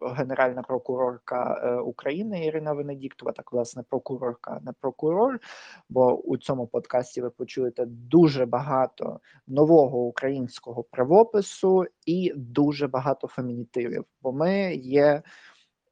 генеральна 0.09 0.63
прокурорка 0.63 1.61
е, 1.63 1.77
України 1.77 2.47
Ірина 2.47 2.73
Венедіктова, 2.73 3.33
так 3.33 3.53
власне 3.53 3.83
прокурорка, 3.83 4.61
не 4.63 4.73
прокурор. 4.73 5.41
Бо 5.89 6.17
у 6.17 6.37
цьому 6.37 6.67
подкасті 6.67 7.23
ви 7.23 7.31
почуєте 7.31 7.85
дуже 7.87 8.47
багато 8.47 9.21
нового 9.47 9.99
українського 9.99 10.83
правопису 10.83 11.85
і 12.07 12.33
дуже 12.37 12.89
багато 12.89 13.29
фемінітивів. 13.29 14.05
Бо 14.23 14.33
ми 14.33 14.75
є, 14.75 15.23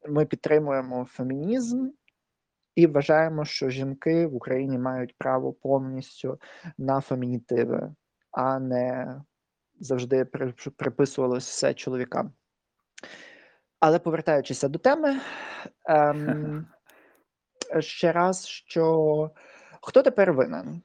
ми 0.09 0.25
підтримуємо 0.25 1.05
фемінізм. 1.05 1.89
І 2.75 2.87
вважаємо, 2.87 3.45
що 3.45 3.69
жінки 3.69 4.27
в 4.27 4.35
Україні 4.35 4.77
мають 4.77 5.17
право 5.17 5.53
повністю 5.53 6.39
на 6.77 7.01
фемінітиви, 7.01 7.93
а 8.31 8.59
не 8.59 9.15
завжди 9.79 10.25
при- 10.25 10.53
приписувалось 10.77 11.49
все 11.49 11.73
чоловікам. 11.73 12.31
Але 13.85 13.99
повертаючися 13.99 14.67
до 14.67 14.79
теми, 14.79 15.19
ем, 15.85 16.67
ще 17.79 18.11
раз, 18.11 18.47
що 18.47 19.31
хто 19.81 20.01
тепер 20.01 20.33
винен? 20.33 20.81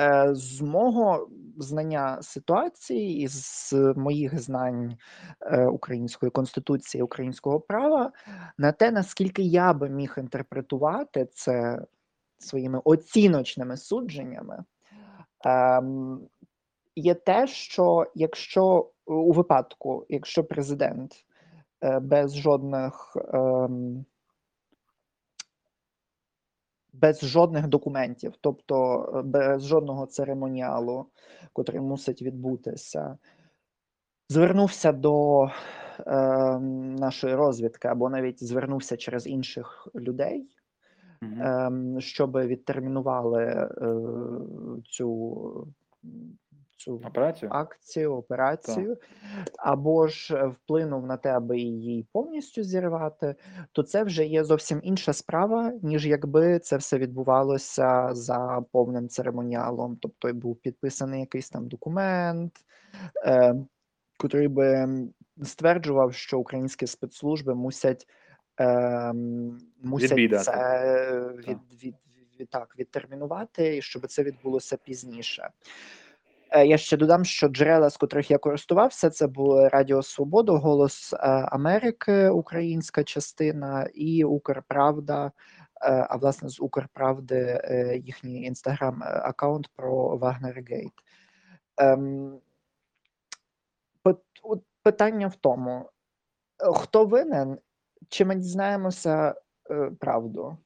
Е, 0.00 0.28
з 0.34 0.60
мого 0.60 1.28
знання 1.58 2.22
ситуації 2.22 3.22
і 3.22 3.28
з 3.28 3.72
моїх 3.96 4.40
знань 4.40 4.96
е, 5.40 5.66
української 5.66 6.30
конституції, 6.30 7.02
українського 7.02 7.60
права, 7.60 8.12
на 8.58 8.72
те, 8.72 8.90
наскільки 8.90 9.42
я 9.42 9.72
би 9.72 9.88
міг 9.88 10.14
інтерпретувати 10.18 11.28
це 11.32 11.82
своїми 12.38 12.80
оціночними 12.84 13.76
судженнями, 13.76 14.64
ем, 15.44 16.20
є 16.96 17.14
те, 17.14 17.46
що 17.46 18.06
якщо 18.14 18.90
у 19.06 19.32
випадку, 19.32 20.06
якщо 20.08 20.44
президент 20.44 21.12
е, 21.12 21.31
без 22.00 22.34
жодних 22.34 23.16
ем, 23.34 24.04
без 26.92 27.20
жодних 27.24 27.68
документів, 27.68 28.34
тобто 28.40 29.04
е, 29.16 29.22
без 29.22 29.66
жодного 29.66 30.06
церемоніалу, 30.06 31.06
котрий 31.52 31.80
мусить 31.80 32.22
відбутися, 32.22 33.18
звернувся 34.28 34.92
до 34.92 35.44
е, 36.06 36.58
нашої 36.98 37.34
розвідки 37.34 37.88
або 37.88 38.10
навіть 38.10 38.44
звернувся 38.44 38.96
через 38.96 39.26
інших 39.26 39.88
людей, 39.94 40.48
Мгм. 41.22 41.42
ем, 41.42 42.00
щоб 42.00 42.38
відтермінували 42.38 43.44
е, 43.44 43.68
цю, 44.84 45.66
цю 46.84 46.94
Операцію? 46.94 47.50
акцію, 47.54 48.14
операцію, 48.14 48.96
або 49.58 50.08
ж 50.08 50.36
е, 50.36 50.46
вплинув 50.46 51.06
на 51.06 51.16
те, 51.16 51.30
аби 51.30 51.58
її 51.58 52.06
повністю 52.12 52.62
зірвати, 52.62 53.34
то 53.72 53.82
це 53.82 54.04
вже 54.04 54.24
є 54.24 54.44
зовсім 54.44 54.80
інша 54.82 55.12
справа, 55.12 55.72
ніж 55.82 56.06
якби 56.06 56.58
це 56.58 56.76
все 56.76 56.98
відбувалося 56.98 58.08
за 58.12 58.64
повним 58.72 59.08
церемоніалом. 59.08 59.98
Тобто 60.00 60.32
був 60.32 60.56
підписаний 60.56 61.20
якийсь 61.20 61.50
там 61.50 61.68
документ, 61.68 62.52
е, 63.26 63.54
котрий 64.18 64.48
би 64.48 64.88
стверджував, 65.42 66.14
що 66.14 66.38
українські 66.38 66.86
спецслужби 66.86 67.54
мусять. 67.54 68.06
Ем, 68.56 69.58
мусять 69.82 70.10
Відвідати. 70.10 70.44
це 70.44 71.32
від, 71.48 71.58
від, 71.84 71.94
від, 72.40 72.50
так, 72.50 72.74
відтермінувати, 72.78 73.76
і 73.76 73.82
щоб 73.82 74.06
це 74.06 74.22
відбулося 74.22 74.76
пізніше. 74.76 75.50
Е, 76.54 76.66
Я 76.66 76.78
ще 76.78 76.96
додам, 76.96 77.24
що 77.24 77.48
джерела, 77.48 77.90
з 77.90 77.96
котрих 77.96 78.30
я 78.30 78.38
користувався, 78.38 79.10
це 79.10 79.26
були 79.26 79.68
Радіо 79.68 80.02
Свободу, 80.02 80.56
Голос 80.56 81.12
е, 81.12 81.16
Америки, 81.28 82.28
українська 82.28 83.04
частина, 83.04 83.88
і 83.94 84.24
Укрправда. 84.24 85.32
е, 85.82 86.06
А 86.10 86.16
власне 86.16 86.48
з 86.48 86.60
Укрправди 86.60 87.60
їхній 88.04 88.50
інстаграм-аккаунт 88.50 89.64
про 89.76 90.16
Вагнергейт. 90.16 90.92
Ем, 91.76 92.40
Питання 94.82 95.26
в 95.28 95.36
тому, 95.36 95.90
хто 96.74 97.04
винен, 97.04 97.58
чи 98.08 98.24
ми 98.24 98.34
дізнаємося 98.34 99.34
правду? 100.00 100.56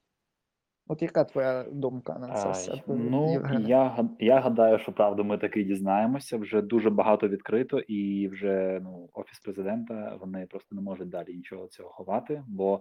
От 0.88 1.02
яка 1.02 1.24
твоя 1.24 1.64
думка 1.72 2.18
на 2.18 2.34
це 2.34 2.50
все? 2.50 2.82
Ну, 2.86 3.32
Євгене? 3.32 3.68
я, 3.68 4.08
я 4.18 4.40
гадаю, 4.40 4.78
що 4.78 4.92
правду 4.92 5.24
ми 5.24 5.38
таки 5.38 5.64
дізнаємося. 5.64 6.36
Вже 6.38 6.62
дуже 6.62 6.90
багато 6.90 7.28
відкрито, 7.28 7.78
і 7.78 8.28
вже 8.28 8.80
ну, 8.82 9.08
офіс 9.12 9.38
президента 9.40 10.16
вони 10.20 10.46
просто 10.46 10.74
не 10.76 10.82
можуть 10.82 11.08
далі 11.08 11.34
нічого 11.36 11.66
цього 11.66 11.88
ховати. 11.88 12.42
Бо 12.48 12.80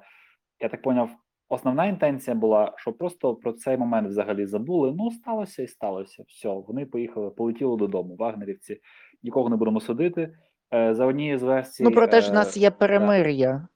я 0.60 0.70
так 0.70 0.82
поняв, 0.82 1.10
основна 1.50 1.86
інтенція 1.86 2.36
була, 2.36 2.74
що 2.78 2.94
просто 2.94 3.36
про 3.36 3.54
цей 3.54 3.78
момент 3.78 4.08
взагалі 4.08 4.46
забули. 4.46 4.94
Ну, 4.98 5.12
сталося 5.12 5.64
і 5.64 5.68
сталося. 5.68 6.24
Все, 6.28 6.50
вони 6.50 6.86
поїхали, 6.86 7.30
полетіли 7.30 7.78
додому. 7.78 8.16
Вагнерівці 8.16 8.80
нікого 9.24 9.50
не 9.50 9.56
будемо 9.56 9.80
судити. 9.80 10.34
Е, 10.74 10.94
за 10.96 11.06
однією 11.06 11.38
з 11.40 11.44
версій, 11.44 11.84
Ну, 11.84 11.92
проте 11.92 12.22
ж 12.22 12.30
в 12.30 12.32
е, 12.32 12.36
нас 12.36 12.58
є 12.58 12.72
перемир'я. 12.72 13.68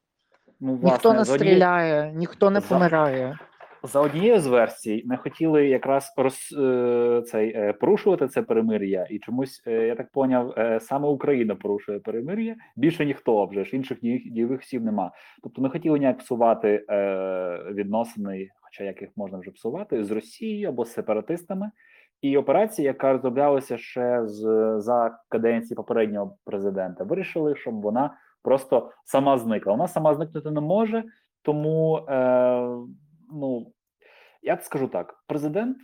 ну, 0.59 0.79
Ніхто 0.83 1.13
не 1.13 1.25
стріляє, 1.25 2.13
ніхто 2.13 2.49
не 2.49 2.59
За- 2.59 2.67
помирає. 2.67 3.39
За 3.83 4.01
однією 4.01 4.39
з 4.39 4.47
версій 4.47 5.03
ми 5.05 5.17
хотіли 5.17 5.67
якраз 5.67 6.13
роз, 6.17 6.55
е, 6.59 7.21
цей, 7.25 7.53
е, 7.55 7.73
порушувати 7.73 8.27
це 8.27 8.41
перемир'я, 8.41 9.07
і 9.09 9.19
чомусь, 9.19 9.63
е, 9.67 9.71
я 9.71 9.95
так 9.95 10.11
поняв, 10.11 10.53
саме 10.81 11.07
Україна 11.07 11.55
порушує 11.55 11.99
перемир'я. 11.99 12.55
Більше 12.75 13.05
ніхто 13.05 13.45
вже 13.45 13.63
ж 13.63 13.75
інших 13.75 13.97
дійових 14.01 14.63
сів 14.63 14.83
нема. 14.83 15.11
Тобто 15.43 15.61
не 15.61 15.69
хотіли 15.69 15.99
ніяк 15.99 16.17
псувати 16.17 16.85
відносини, 17.71 18.49
хоча 18.61 18.83
як 18.83 19.01
їх 19.01 19.09
можна 19.15 19.37
вже 19.37 19.51
псувати, 19.51 20.03
з 20.03 20.11
Росією 20.11 20.69
або 20.69 20.85
з 20.85 20.93
сепаратистами. 20.93 21.71
І 22.21 22.37
операція, 22.37 22.87
яка 22.87 23.13
розроблялася 23.13 23.77
ще 23.77 24.21
з 24.27 24.75
за 24.79 25.17
каденції 25.29 25.75
попереднього 25.75 26.37
президента, 26.45 27.03
вирішили, 27.03 27.55
щоб 27.55 27.81
вона 27.81 28.13
просто 28.43 28.91
сама 29.05 29.37
зникла. 29.37 29.71
Вона 29.71 29.87
сама 29.87 30.13
зникнути 30.13 30.51
не 30.51 30.61
може, 30.61 31.03
тому 31.43 31.97
е, 31.97 32.69
ну 33.31 33.73
я 34.41 34.57
скажу 34.57 34.87
так: 34.87 35.23
президент 35.27 35.77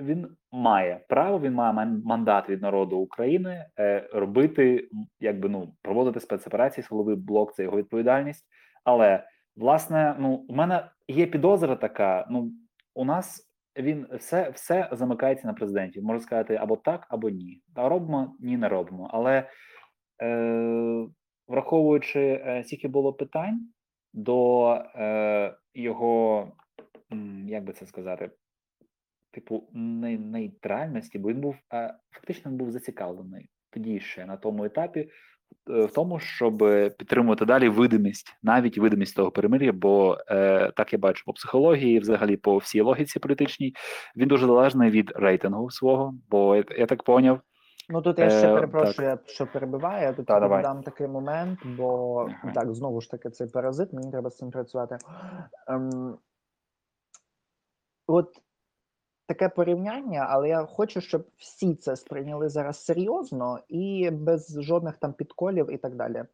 він 0.00 0.36
має 0.52 1.00
право, 1.08 1.40
він 1.40 1.52
має 1.52 1.86
мандат 2.04 2.48
від 2.48 2.62
народу 2.62 2.98
України 2.98 3.66
е, 3.78 4.08
робити, 4.12 4.88
якби 5.20 5.48
ну 5.48 5.74
проводити 5.82 6.20
спецоперації, 6.20 6.84
силовий 6.84 7.16
блок 7.16 7.54
це 7.54 7.62
його 7.62 7.76
відповідальність. 7.76 8.46
Але 8.84 9.24
власне, 9.56 10.16
ну 10.18 10.44
у 10.48 10.54
мене 10.54 10.90
є 11.08 11.26
підозра 11.26 11.76
така. 11.76 12.26
Ну 12.30 12.52
у 12.94 13.04
нас 13.04 13.50
він 13.78 14.06
все, 14.12 14.50
все 14.50 14.88
замикається 14.92 15.46
на 15.46 15.52
президенті. 15.54 16.00
Можна 16.00 16.20
сказати 16.20 16.54
або 16.54 16.76
так, 16.76 17.06
або 17.08 17.30
ні. 17.30 17.62
Та 17.74 17.88
робимо, 17.88 18.36
ні, 18.40 18.56
не 18.56 18.68
робимо. 18.68 19.10
Але 19.12 19.48
е, 20.22 21.06
враховуючи 21.48 22.20
е, 22.20 22.62
скільки 22.66 22.88
було 22.88 23.12
питань 23.12 23.60
до 24.12 24.72
е, 24.74 25.54
його, 25.74 26.52
як 27.46 27.64
би 27.64 27.72
це 27.72 27.86
сказати, 27.86 28.30
типу, 29.30 29.68
не, 29.72 30.18
нейтральності, 30.18 31.18
бо 31.18 31.28
він 31.28 31.40
був 31.40 31.56
фактично 32.10 32.50
він 32.50 32.58
був 32.58 32.70
зацікавлений 32.70 33.48
тоді 33.70 34.00
ще 34.00 34.26
на 34.26 34.36
тому 34.36 34.64
етапі. 34.64 35.00
е, 35.70 35.84
В 35.84 35.92
тому, 35.92 36.18
щоб 36.18 36.58
підтримувати 36.98 37.44
далі 37.44 37.68
видимість, 37.68 38.36
навіть 38.42 38.78
видимість 38.78 39.16
того 39.16 39.30
перемир'я, 39.30 39.72
бо 39.72 40.18
е, 40.28 40.72
так 40.76 40.92
я 40.92 40.98
бачу 40.98 41.24
по 41.26 41.32
психології, 41.32 41.98
взагалі 41.98 42.36
по 42.36 42.56
всій 42.56 42.80
логіці 42.80 43.18
політичній, 43.18 43.74
він 44.16 44.28
дуже 44.28 44.46
залежний 44.46 44.90
від 44.90 45.12
рейтингу 45.16 45.70
свого. 45.70 46.14
Бо 46.30 46.56
я, 46.56 46.64
я 46.78 46.86
так 46.86 47.02
поняв, 47.02 47.40
Ну 47.92 48.02
тут 48.02 48.18
я 48.18 48.30
ще 48.30 48.50
Е, 48.50 48.54
перепрошую, 48.54 49.18
що 49.26 49.46
перебиваю. 49.46 50.02
Я 50.02 50.12
тут 50.12 50.26
Та, 50.26 50.40
давай. 50.40 50.82
такий 50.84 51.08
момент, 51.08 51.58
бо 51.64 52.20
Ага. 52.42 52.52
так, 52.52 52.74
знову 52.74 53.00
ж 53.00 53.10
таки, 53.10 53.30
цей 53.30 53.46
паразит, 53.48 53.92
мені 53.92 54.10
треба 54.10 54.30
з 54.30 54.36
цим 54.36 54.50
працювати. 54.50 54.98
Ем, 55.68 56.18
от 58.10 58.42
таке 59.26 59.48
порівняння, 59.48 60.26
але 60.30 60.48
я 60.48 60.66
хочу, 60.66 61.00
щоб 61.00 61.26
всі 61.36 61.74
це 61.74 61.96
сприйняли 61.96 62.48
зараз 62.48 62.84
серйозно 62.84 63.58
і 63.68 64.10
без 64.10 64.62
жодних 64.62 64.96
там 64.96 65.12
підколів 65.12 65.72
і 65.72 65.78
так 65.78 65.94
далі. 65.94 66.24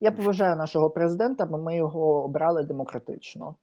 Я 0.00 0.12
поважаю 0.12 0.56
нашого 0.56 0.90
президента, 0.90 1.46
бо 1.46 1.58
ми 1.58 1.76
його 1.76 2.24
обрали 2.24 2.62
демократично. 2.62 3.56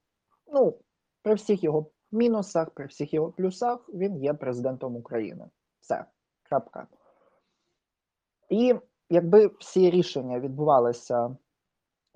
Ну, 0.53 0.77
при 1.21 1.33
всіх 1.33 1.63
його 1.63 1.85
мінусах, 2.11 2.69
при 2.69 2.85
всіх 2.85 3.13
його 3.13 3.31
плюсах, 3.31 3.89
він 3.89 4.17
є 4.23 4.33
президентом 4.33 4.95
України. 4.95 5.45
Все. 5.79 6.05
Крапка. 6.43 6.87
І 8.49 8.75
якби 9.09 9.47
всі 9.59 9.89
рішення 9.89 10.39
відбувалися 10.39 11.37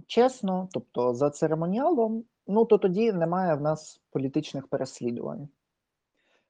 чесно, 0.07 0.69
тобто 0.71 1.13
за 1.13 1.29
церемоніалом, 1.29 2.23
ну 2.47 2.65
то 2.65 2.77
тоді 2.77 3.13
немає 3.13 3.55
в 3.55 3.61
нас 3.61 4.01
політичних 4.11 4.67
переслідувань. 4.67 5.49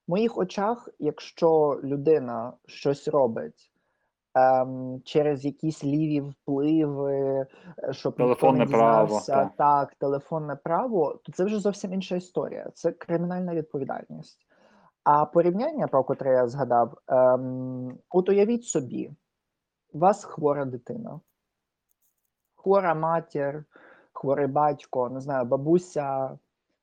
В 0.08 0.12
моїх 0.12 0.38
очах, 0.38 0.90
якщо 1.00 1.80
людина 1.84 2.54
щось 2.66 3.08
робить 3.08 3.72
ем, 4.36 5.02
через 5.06 5.46
якісь 5.46 5.84
ліві 5.84 6.22
впливи, 6.22 7.48
е, 7.84 7.94
щоб 7.94 8.16
Телефонне 8.16 8.60
ніхто 8.60 8.78
не 8.78 8.84
право, 8.84 9.06
дізнався, 9.06 9.34
так. 9.34 9.56
так, 9.58 9.96
телефонне 9.96 10.56
право, 10.56 11.20
то 11.24 11.32
це 11.32 11.44
вже 11.44 11.60
зовсім 11.60 11.94
інша 11.94 12.16
історія. 12.16 12.70
Це 12.74 12.92
кримінальна 12.92 13.56
відповідальність. 13.56 14.48
А 15.04 15.26
порівняння, 15.26 15.88
про 15.88 16.04
котре 16.04 16.34
я 16.34 16.48
згадав, 16.48 16.98
ем, 17.08 17.98
от 18.10 18.30
уявіть 18.30 18.66
собі, 18.66 19.12
у 19.94 20.00
вас 20.00 20.24
хвора 20.24 20.66
дитина, 20.66 21.20
хвора 22.56 22.96
матір, 22.96 23.66
хворий 24.22 24.48
батько, 24.48 25.10
не 25.10 25.22
знаю, 25.22 25.46
бабуся, 25.46 26.40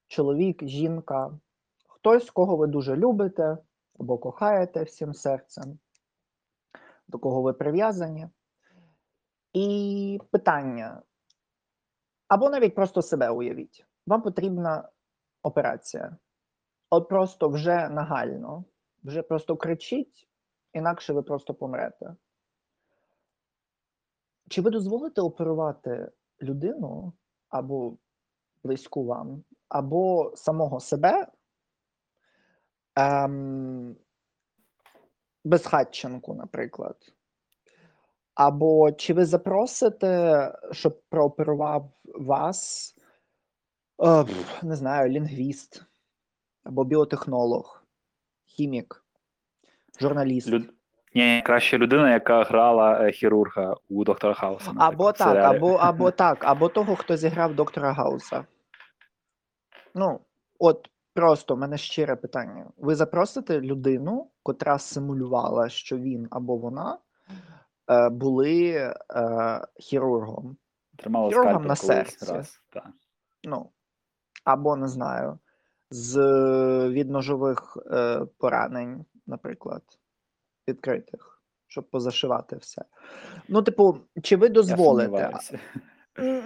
чоловік, 0.06 0.64
жінка, 0.64 1.38
хтось, 1.88 2.30
кого 2.30 2.56
ви 2.56 2.66
дуже 2.66 2.96
любите 2.96 3.58
або 3.98 4.18
кохаєте 4.18 4.82
всім 4.82 5.14
серцем, 5.14 5.78
до 7.08 7.18
кого 7.18 7.42
ви 7.42 7.52
прив'язані. 7.52 8.28
І 9.52 10.20
питання, 10.30 11.02
або 12.28 12.50
навіть 12.50 12.74
просто 12.74 13.02
себе 13.02 13.30
уявіть, 13.30 13.86
вам 14.06 14.22
потрібна 14.22 14.88
операція. 15.42 16.16
От 16.90 17.08
просто 17.08 17.48
вже 17.48 17.88
нагально, 17.88 18.64
вже 19.04 19.22
просто 19.22 19.56
кричіть, 19.56 20.28
інакше 20.72 21.12
ви 21.12 21.22
просто 21.22 21.54
помрете. 21.54 22.16
Чи 24.48 24.62
ви 24.62 24.70
дозволите 24.70 25.20
оперувати 25.20 26.10
людину 26.42 27.12
або 27.48 27.96
близьку 28.64 29.04
вам, 29.04 29.44
або 29.68 30.32
самого 30.36 30.80
себе 30.80 31.26
ем, 32.96 33.96
безхатченку, 35.44 36.34
наприклад? 36.34 36.96
Або 38.34 38.92
чи 38.92 39.14
ви 39.14 39.24
запросите, 39.24 40.52
щоб 40.72 41.02
прооперував 41.08 41.90
вас, 42.04 42.94
е, 44.04 44.24
не 44.62 44.76
знаю, 44.76 45.10
лінгвіст, 45.10 45.82
або 46.64 46.84
біотехнолог, 46.84 47.84
хімік, 48.44 49.04
журналіст? 50.00 50.48
Люд... 50.48 50.77
Ні, 51.18 51.42
краще 51.44 51.78
людина, 51.78 52.12
яка 52.12 52.42
грала 52.42 53.08
е, 53.08 53.12
хірурга 53.12 53.76
у 53.88 54.04
доктора 54.04 54.34
Хауса. 54.34 54.72
Або 54.76 55.12
так, 55.12 55.28
серіалі. 55.28 55.56
або, 55.56 55.72
або 55.72 56.10
так, 56.10 56.44
або 56.44 56.68
того, 56.68 56.96
хто 56.96 57.16
зіграв 57.16 57.54
доктора 57.54 57.92
Гауса. 57.92 58.44
Ну, 59.94 60.20
от 60.58 60.88
просто 61.14 61.54
в 61.54 61.58
мене 61.58 61.78
щире 61.78 62.16
питання. 62.16 62.66
Ви 62.76 62.94
запросите 62.94 63.60
людину, 63.60 64.30
котра 64.42 64.78
симулювала, 64.78 65.68
що 65.68 65.98
він 65.98 66.28
або 66.30 66.56
вона 66.56 66.98
е, 67.90 68.08
були 68.08 68.70
е, 68.70 68.94
хірургом. 69.80 70.56
Тримала 70.96 71.28
хірургом 71.28 71.64
на 71.64 71.76
серці. 71.76 72.32
раз. 72.32 72.60
Так. 72.70 72.90
Ну, 73.44 73.70
або 74.44 74.76
не 74.76 74.88
знаю, 74.88 75.38
з 75.90 76.18
відножових 76.88 77.78
е, 77.92 78.20
поранень, 78.38 79.04
наприклад, 79.26 79.82
відкритих, 80.68 81.42
щоб 81.66 81.90
позашивати 81.90 82.56
все. 82.56 82.84
Ну, 83.48 83.62
типу, 83.62 83.98
чи 84.22 84.36
ви 84.36 84.48
дозволите? 84.48 85.30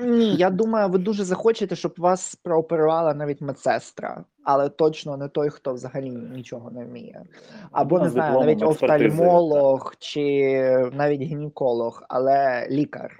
Ні, 0.00 0.36
я 0.36 0.50
думаю, 0.50 0.88
ви 0.88 0.98
дуже 0.98 1.24
захочете, 1.24 1.76
щоб 1.76 1.94
вас 1.98 2.34
прооперувала 2.34 3.14
навіть 3.14 3.40
медсестра, 3.40 4.24
але 4.44 4.68
точно 4.68 5.16
не 5.16 5.28
той, 5.28 5.50
хто 5.50 5.74
взагалі 5.74 6.10
нічого 6.10 6.70
не 6.70 6.84
вміє. 6.84 7.24
Або 7.70 7.96
Людина 7.96 8.04
не 8.04 8.10
знаю, 8.10 8.40
навіть 8.40 8.62
офтальмолог 8.62 9.94
чи 9.98 10.90
навіть 10.92 11.20
гінеколог, 11.20 12.02
але 12.08 12.68
лікар. 12.70 13.16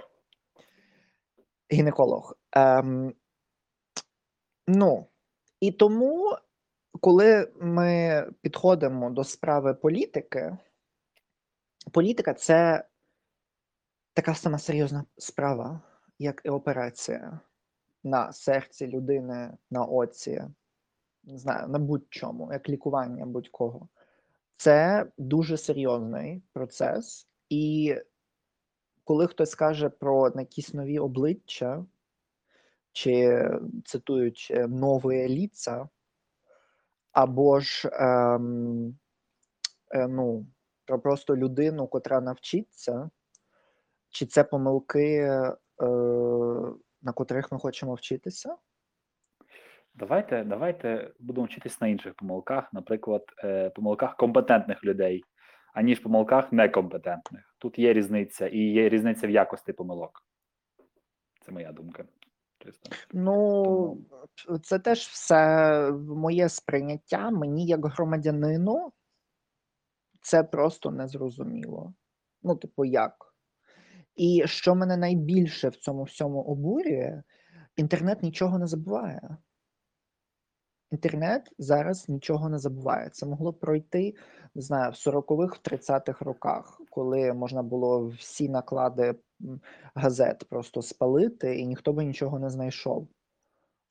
Гінеколог. 1.72 2.36
Ем, 2.52 3.12
ну, 4.68 5.06
і 5.60 5.72
тому, 5.72 6.36
коли 7.00 7.48
ми 7.60 8.26
підходимо 8.42 9.10
до 9.10 9.24
справи 9.24 9.74
політики, 9.74 10.58
політика 11.90 12.34
це 12.34 12.84
така 14.14 14.34
сама 14.34 14.58
серйозна 14.58 15.04
справа, 15.18 15.80
як 16.18 16.42
і 16.44 16.48
операція 16.48 17.40
на 18.04 18.32
серці 18.32 18.86
людини, 18.86 19.52
на 19.70 19.84
оці, 19.84 20.44
не 21.24 21.38
знаю, 21.38 21.68
на 21.68 21.78
будь-чому, 21.78 22.52
як 22.52 22.68
лікування 22.68 23.26
будь-кого. 23.26 23.88
Це 24.56 25.06
дуже 25.18 25.56
серйозний 25.56 26.42
процес, 26.52 27.28
і 27.48 27.96
коли 29.04 29.26
хтось 29.26 29.54
каже 29.54 29.88
про 29.88 30.32
якісь 30.36 30.74
нові 30.74 30.98
обличчя, 30.98 31.86
чи 32.92 33.48
цитуючи 33.84 34.66
нові 34.66 35.28
ліца, 35.28 35.88
або 37.12 37.60
ж 37.60 37.88
ем, 37.92 38.98
е, 39.90 40.08
ну, 40.08 40.46
про 40.86 41.00
просто 41.00 41.36
людину, 41.36 41.86
котра 41.86 42.20
навчиться, 42.20 43.10
чи 44.10 44.26
це 44.26 44.44
помилки, 44.44 45.16
е, 45.16 45.56
на 47.02 47.12
котрих 47.14 47.52
ми 47.52 47.58
хочемо 47.58 47.94
вчитися? 47.94 48.56
Давайте, 49.94 50.44
давайте 50.44 51.12
будемо 51.18 51.46
вчитись 51.46 51.80
на 51.80 51.88
інших 51.88 52.14
помилках, 52.14 52.72
наприклад, 52.72 53.24
е, 53.44 53.70
помилках 53.70 54.16
компетентних 54.16 54.84
людей, 54.84 55.24
аніж 55.74 56.00
помилках 56.00 56.52
некомпетентних. 56.52 57.54
Тут 57.58 57.78
є 57.78 57.92
різниця, 57.92 58.46
і 58.46 58.58
є 58.58 58.88
різниця 58.88 59.26
в 59.26 59.30
якості 59.30 59.72
помилок. 59.72 60.24
Це 61.40 61.52
моя 61.52 61.72
думка. 61.72 62.04
Чисто. 62.58 62.90
Ну, 63.12 63.98
це 64.62 64.78
теж 64.78 64.98
все 64.98 65.90
моє 65.92 66.48
сприйняття. 66.48 67.30
Мені, 67.30 67.66
як 67.66 67.86
громадянину, 67.86 68.92
це 70.22 70.44
просто 70.44 70.90
незрозуміло. 70.90 71.94
Ну, 72.42 72.56
типу, 72.56 72.84
як? 72.84 73.14
І 74.16 74.42
що 74.46 74.74
мене 74.74 74.96
найбільше 74.96 75.68
в 75.68 75.76
цьому 75.76 76.02
всьому 76.02 76.42
обурює, 76.42 77.22
інтернет 77.76 78.22
нічого 78.22 78.58
не 78.58 78.66
забуває. 78.66 79.36
Інтернет 80.90 81.50
зараз 81.58 82.08
нічого 82.08 82.48
не 82.48 82.58
забуває. 82.58 83.10
Це 83.10 83.26
могло 83.26 83.52
пройти, 83.52 84.14
не 84.54 84.62
знаю, 84.62 84.90
в 84.90 84.94
40-х, 84.94 85.56
в 85.56 85.74
30-х 85.74 86.24
роках, 86.24 86.80
коли 86.90 87.32
можна 87.32 87.62
було 87.62 88.06
всі 88.06 88.48
наклади 88.48 89.14
газет 89.94 90.44
просто 90.48 90.82
спалити, 90.82 91.58
і 91.58 91.66
ніхто 91.66 91.92
би 91.92 92.04
нічого 92.04 92.38
не 92.38 92.50
знайшов. 92.50 93.08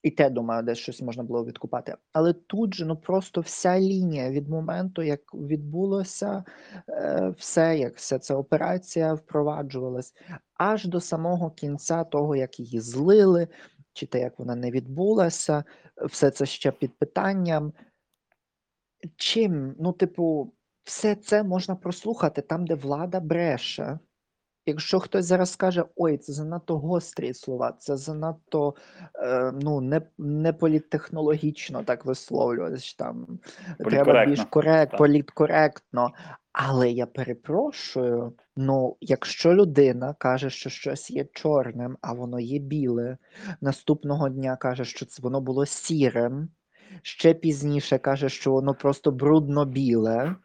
І 0.03 0.11
те, 0.11 0.29
думаю, 0.29 0.63
десь 0.63 0.77
щось 0.77 1.01
можна 1.01 1.23
було 1.23 1.45
відкупати. 1.45 1.95
Але 2.13 2.33
тут 2.33 2.73
же 2.73 2.85
ну 2.85 2.95
просто 2.95 3.41
вся 3.41 3.79
лінія 3.79 4.29
від 4.29 4.49
моменту, 4.49 5.01
як 5.01 5.33
відбулося 5.33 6.43
е, 6.89 7.33
все, 7.37 7.77
як 7.77 7.97
вся 7.97 8.19
ця 8.19 8.35
операція 8.35 9.13
впроваджувалась, 9.13 10.13
аж 10.53 10.85
до 10.85 11.01
самого 11.01 11.51
кінця 11.51 12.03
того, 12.03 12.35
як 12.35 12.59
її 12.59 12.79
злили, 12.79 13.47
чи 13.93 14.05
те, 14.05 14.19
як 14.19 14.39
вона 14.39 14.55
не 14.55 14.71
відбулася, 14.71 15.63
все 16.05 16.31
це 16.31 16.45
ще 16.45 16.71
під 16.71 16.97
питанням. 16.97 17.73
Чим, 19.15 19.75
ну, 19.79 19.93
типу, 19.93 20.53
все 20.83 21.15
це 21.15 21.43
можна 21.43 21.75
прослухати 21.75 22.41
там, 22.41 22.67
де 22.67 22.75
влада 22.75 23.19
бреше. 23.19 23.99
Якщо 24.65 24.99
хтось 24.99 25.25
зараз 25.25 25.51
скаже, 25.51 25.83
ой, 25.95 26.17
це 26.17 26.33
занадто 26.33 26.77
гострі 26.77 27.33
слова, 27.33 27.73
це 27.79 27.97
занадто 27.97 28.75
е, 29.15 29.51
ну, 29.61 29.81
не, 29.81 30.01
не 30.17 30.53
політтехнологічно 30.53 31.83
так 31.83 32.05
висловлюватися, 32.05 32.95
там 32.97 33.39
треба 33.79 34.25
більш 34.25 34.43
корект, 34.43 34.97
політкоректно. 34.97 36.11
Але 36.53 36.91
я 36.91 37.05
перепрошую, 37.05 38.33
ну, 38.55 38.97
якщо 39.01 39.53
людина 39.53 40.13
каже, 40.13 40.49
що 40.49 40.69
щось 40.69 41.11
є 41.11 41.25
чорним, 41.33 41.97
а 42.01 42.13
воно 42.13 42.39
є 42.39 42.59
біле, 42.59 43.17
наступного 43.61 44.29
дня 44.29 44.55
каже, 44.55 44.85
що 44.85 45.05
це 45.05 45.21
воно 45.21 45.41
було 45.41 45.65
сірим, 45.65 46.49
Ще 47.01 47.33
пізніше 47.33 47.97
каже, 47.97 48.29
що 48.29 48.51
воно 48.51 48.73
просто 48.73 49.11
брудно-біле, 49.11 50.35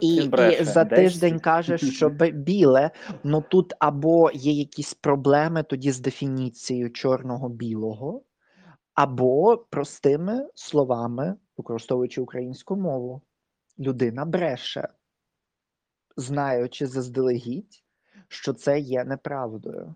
і, 0.00 0.16
і 0.16 0.64
за 0.64 0.84
тиждень 0.84 1.40
каже, 1.40 1.78
що 1.92 2.08
біле. 2.32 2.90
Ну 3.24 3.44
тут 3.50 3.72
або 3.78 4.30
є 4.34 4.52
якісь 4.52 4.94
проблеми 4.94 5.62
тоді 5.62 5.92
з 5.92 6.00
дефініцією 6.00 6.90
чорного-білого, 6.90 8.22
або 8.94 9.56
простими 9.70 10.48
словами, 10.54 11.34
використовуючи 11.56 12.20
українську 12.20 12.76
мову, 12.76 13.22
людина 13.78 14.24
бреше, 14.24 14.88
знаючи 16.16 16.86
заздалегідь, 16.86 17.84
що 18.28 18.52
це 18.52 18.78
є 18.78 19.04
неправдою. 19.04 19.94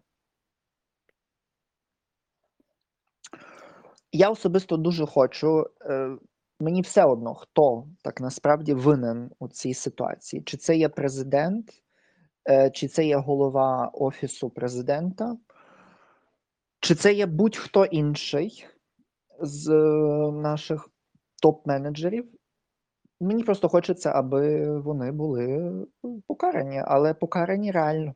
Я 4.13 4.31
особисто 4.31 4.77
дуже 4.77 5.07
хочу. 5.07 5.67
Е, 5.85 6.17
мені 6.61 6.83
все 6.83 7.05
одно, 7.05 7.35
хто 7.35 7.87
так 8.03 8.21
насправді 8.21 8.75
винен 8.75 9.31
у 9.39 9.49
цій 9.49 9.75
ситуації. 9.75 10.43
Чи 10.43 10.57
це 10.57 10.77
є 10.77 10.89
президент, 10.89 11.83
е, 12.51 12.71
чи 12.71 12.89
це 12.89 13.07
є 13.07 13.17
голова 13.17 13.91
Офісу 13.95 14.51
президента, 14.51 15.37
чи 16.81 16.95
це 16.95 17.13
є 17.13 17.27
будь-хто 17.27 17.85
інший 17.85 18.67
з 19.41 19.69
е, 19.69 20.33
наших 20.33 20.89
топ-менеджерів. 21.43 22.25
Мені 23.21 23.45
просто 23.45 23.69
хочеться, 23.69 24.11
аби 24.11 24.79
вони 24.81 25.13
були 25.13 25.73
покарані, 26.27 26.83
але 26.87 27.15
покарані 27.15 27.71
реально 27.71 28.15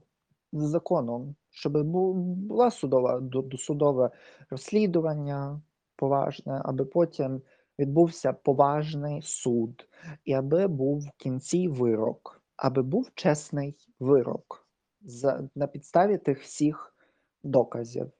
з 0.52 0.68
законом, 0.68 1.34
щоб 1.50 1.82
була 1.82 2.70
судова 2.70 3.20
досудове 3.20 4.10
розслідування 4.50 5.60
поважне, 5.96 6.60
аби 6.64 6.84
потім 6.84 7.42
відбувся 7.78 8.32
поважний 8.32 9.22
суд, 9.22 9.88
і 10.24 10.32
аби 10.32 10.66
був 10.66 11.00
в 11.00 11.10
кінці 11.16 11.68
вирок, 11.68 12.42
аби 12.56 12.82
був 12.82 13.10
чесний 13.14 13.76
вирок 14.00 14.68
за, 15.00 15.48
на 15.54 15.66
підставі 15.66 16.18
тих 16.18 16.42
всіх 16.42 16.94
доказів. 17.42 18.10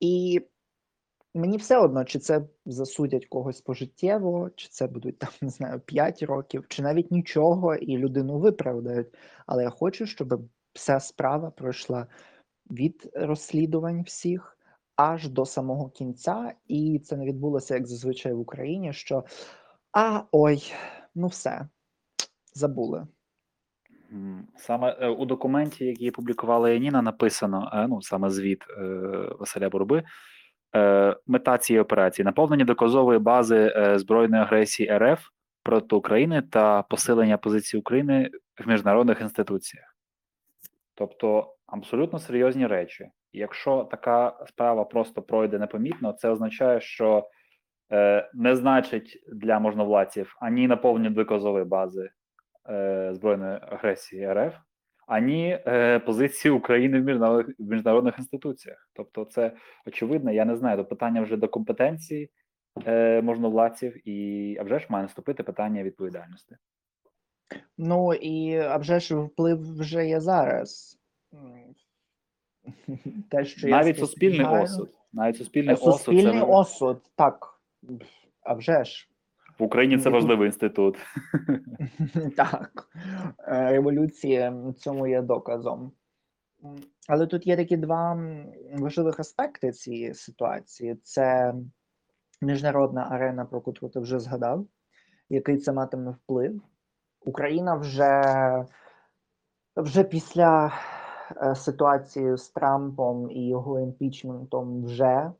І 0.00 0.40
мені 1.34 1.56
все 1.56 1.78
одно, 1.78 2.04
чи 2.04 2.18
це 2.18 2.48
засудять 2.66 3.26
когось 3.26 3.60
пожиттєво, 3.60 4.50
чи 4.56 4.68
це 4.68 4.86
будуть 4.86 5.18
там, 5.18 5.30
не 5.42 5.48
знаю, 5.48 5.80
5 5.80 6.22
років, 6.22 6.64
чи 6.68 6.82
навіть 6.82 7.10
нічого, 7.10 7.74
і 7.74 7.98
людину 7.98 8.38
виправдають. 8.38 9.14
Але 9.46 9.62
я 9.62 9.70
хочу, 9.70 10.06
щоб 10.06 10.42
вся 10.72 11.00
справа 11.00 11.50
пройшла 11.50 12.06
від 12.70 13.10
розслідувань 13.14 14.02
всіх 14.02 14.58
аж 15.00 15.28
до 15.28 15.46
самого 15.46 15.88
кінця, 15.88 16.52
і 16.68 17.00
це 17.04 17.16
не 17.16 17.24
відбулося 17.24 17.74
як 17.74 17.86
зазвичай 17.86 18.32
в 18.32 18.40
Україні. 18.40 18.92
Що 18.92 19.24
а 19.92 20.22
ой, 20.32 20.72
ну 21.14 21.26
все, 21.26 21.68
забули. 22.54 23.06
Саме 24.56 24.96
е, 25.00 25.08
у 25.08 25.24
документі, 25.24 25.84
який 25.84 26.10
публікувала 26.10 26.70
Яніна, 26.70 27.02
написано 27.02 27.70
е, 27.74 27.86
ну 27.88 28.02
саме 28.02 28.30
звіт 28.30 28.64
е, 28.70 28.84
Василя 29.38 29.68
Бурби. 29.68 30.02
Е, 30.76 31.16
мета 31.26 31.58
цієї 31.58 31.82
операції 31.82 32.24
наповнення 32.24 32.64
доказової 32.64 33.18
бази 33.18 33.94
збройної 33.96 34.42
агресії 34.42 34.98
РФ 34.98 35.26
проти 35.62 35.96
України 35.96 36.42
та 36.42 36.82
посилення 36.82 37.38
позиції 37.38 37.80
України 37.80 38.30
в 38.64 38.68
міжнародних 38.68 39.20
інституціях. 39.20 39.96
Тобто 40.94 41.54
абсолютно 41.66 42.18
серйозні 42.18 42.66
речі. 42.66 43.10
Якщо 43.32 43.84
така 43.84 44.44
справа 44.48 44.84
просто 44.84 45.22
пройде 45.22 45.58
непомітно, 45.58 46.12
це 46.12 46.28
означає, 46.28 46.80
що 46.80 47.28
е, 47.92 48.30
не 48.34 48.56
значить 48.56 49.24
для 49.32 49.58
можновладців 49.58 50.36
ані 50.40 50.68
наповнення 50.68 51.10
доказової 51.10 51.64
бази 51.64 52.10
е, 52.70 53.10
збройної 53.14 53.58
агресії 53.62 54.32
РФ, 54.32 54.54
ані 55.06 55.58
е, 55.66 55.98
позиції 55.98 56.52
України 56.52 57.00
в 57.00 57.04
міжнародних, 57.04 57.56
в 57.58 57.70
міжнародних 57.70 58.18
інституціях. 58.18 58.88
Тобто, 58.94 59.24
це 59.24 59.52
очевидно. 59.86 60.32
Я 60.32 60.44
не 60.44 60.56
знаю. 60.56 60.76
То 60.76 60.84
питання 60.84 61.22
вже 61.22 61.36
до 61.36 61.48
компетенції 61.48 62.30
е, 62.86 63.22
можновладців, 63.22 64.08
і 64.08 64.56
а 64.60 64.62
вже 64.62 64.78
ж 64.78 64.86
має 64.88 65.02
наступити 65.02 65.42
питання 65.42 65.82
відповідальності. 65.82 66.56
Ну 67.78 68.14
і 68.14 68.56
а 68.56 68.76
вже 68.76 69.00
ж 69.00 69.16
вплив 69.16 69.78
вже 69.78 70.06
є 70.06 70.20
зараз. 70.20 70.98
Те, 73.30 73.44
що 73.44 73.68
я 73.68 73.76
навіть 73.76 73.98
суспільний 73.98 74.40
спостерігаю- 74.40 74.62
осуд, 74.64 74.90
навіть 75.12 75.36
суспільний, 75.36 75.76
Суспільний 75.76 76.42
осуд 76.42 76.48
це 76.48 76.52
осуд, 76.52 77.02
так. 77.16 77.60
А 78.42 78.54
вже 78.54 78.84
ж. 78.84 79.08
в 79.58 79.62
Україні. 79.62 79.98
Це 79.98 80.10
важливий 80.10 80.46
інститут. 80.46 80.96
Так, 82.36 82.88
Е, 83.48 83.70
революція 83.70 84.72
цьому 84.78 85.06
є 85.06 85.22
доказом. 85.22 85.92
Але 87.08 87.26
тут 87.26 87.46
є 87.46 87.56
такі 87.56 87.76
два 87.76 88.22
важливих 88.72 89.20
аспекти 89.20 89.72
цієї 89.72 90.14
ситуації: 90.14 90.96
це 91.02 91.54
міжнародна 92.42 93.06
арена, 93.10 93.44
про 93.44 93.58
яку 93.66 93.88
ти 93.88 94.00
вже 94.00 94.18
згадав, 94.18 94.66
який 95.28 95.56
це 95.56 95.72
матиме 95.72 96.10
вплив. 96.10 96.62
Україна 97.24 97.74
вже, 97.74 98.24
вже 99.76 100.04
після 100.04 100.72
е, 101.36 101.54
ситуації 101.54 102.36
з 102.36 102.48
Трампом 102.48 103.30
і 103.30 103.48
його 103.48 103.80
імпічментом 103.80 104.84
вже 104.84 105.30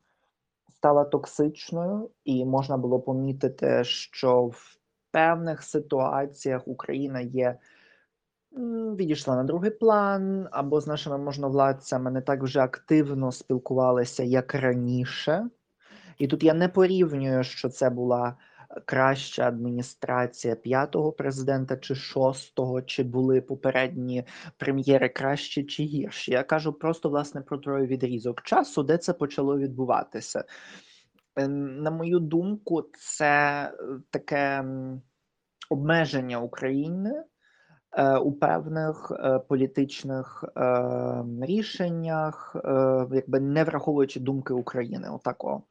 стала 0.77 1.05
токсичною, 1.05 2.11
і 2.25 2.45
можна 2.45 2.77
було 2.77 3.01
помітити, 3.01 3.85
що 3.85 4.43
в 4.43 4.79
певних 5.11 5.63
ситуаціях 5.63 6.69
Україна 6.69 7.21
є 7.21 7.59
відійшла 8.97 9.37
на 9.37 9.45
другий 9.45 9.71
план, 9.71 10.49
або 10.51 10.81
з 10.81 10.87
нашими 10.87 11.19
можновладцями 11.19 12.11
не 12.11 12.21
так 12.21 12.43
вже 12.43 12.61
активно 12.61 13.33
спілкувалися, 13.33 14.23
як 14.23 14.55
раніше. 14.55 15.47
І 16.19 16.29
тут 16.29 16.43
я 16.43 16.55
не 16.55 16.69
порівнюю, 16.69 17.45
що 17.45 17.69
це 17.69 17.91
була 17.91 18.37
краща 18.85 19.49
адміністрація 19.49 20.55
п'ятого 20.55 21.13
президента 21.13 21.77
чи 21.77 21.95
шостого, 21.95 22.83
чи 22.83 23.03
були 23.03 23.41
попередні 23.41 24.25
прем'єри 24.57 25.09
кращі 25.09 25.65
чи 25.65 25.83
гірші. 25.83 26.33
Я 26.33 26.43
кажу 26.43 26.73
просто 26.73 27.09
власне 27.09 27.41
про 27.41 27.59
той 27.59 27.87
відрізок 27.87 28.43
часу, 28.43 28.83
де 28.83 28.99
це 28.99 29.13
почало 29.13 29.59
відбуватися. 29.59 30.45
Е, 31.37 31.49
На 31.49 31.91
мою 31.91 32.19
думку, 32.21 32.83
це 32.99 33.65
е, 33.65 33.73
таке 34.11 34.65
обмеження 35.71 36.41
України 36.41 37.25
е, 37.93 38.17
у 38.17 38.33
певних 38.33 39.13
е, 39.13 39.39
політичних 39.39 40.45
е, 40.57 41.25
рішеннях, 41.43 42.57
якби 43.13 43.41
не 43.41 43.65
враховуючи 43.65 44.21
думки 44.21 44.55
України. 44.55 45.09
Отако. 45.11 45.63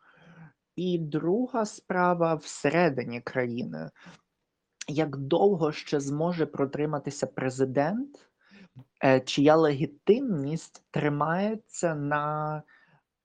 І 0.80 0.98
друга 0.98 1.66
справа 1.66 2.36
всередині 2.36 3.22
країни. 3.22 3.90
Як 4.88 5.18
довго 5.18 5.72
ще 5.72 6.00
зможе 6.00 6.46
протриматися 6.46 7.28
президент, 7.28 8.30
е, 9.04 9.20
чия 9.20 9.56
легітимність 9.56 10.84
тримається 10.92 11.96
на 11.96 12.64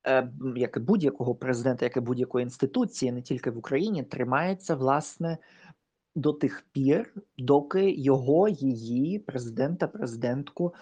е, 0.07 0.33
як 0.57 0.79
будь-якого 0.79 1.35
президента, 1.35 1.85
як 1.85 1.97
і 1.97 2.01
будь-якої 2.01 2.43
інституції, 2.43 3.13
не 3.13 3.23
тільки 3.23 3.51
в 3.51 3.59
Україні, 3.59 4.03
тримається 4.03 4.75
власне 4.75 5.39
до 6.15 6.33
тих 6.33 6.67
пір, 6.73 7.15
доки 7.39 7.91
його, 7.91 8.49
її 8.49 9.19
президента, 9.19 9.89
президентку 9.89 10.75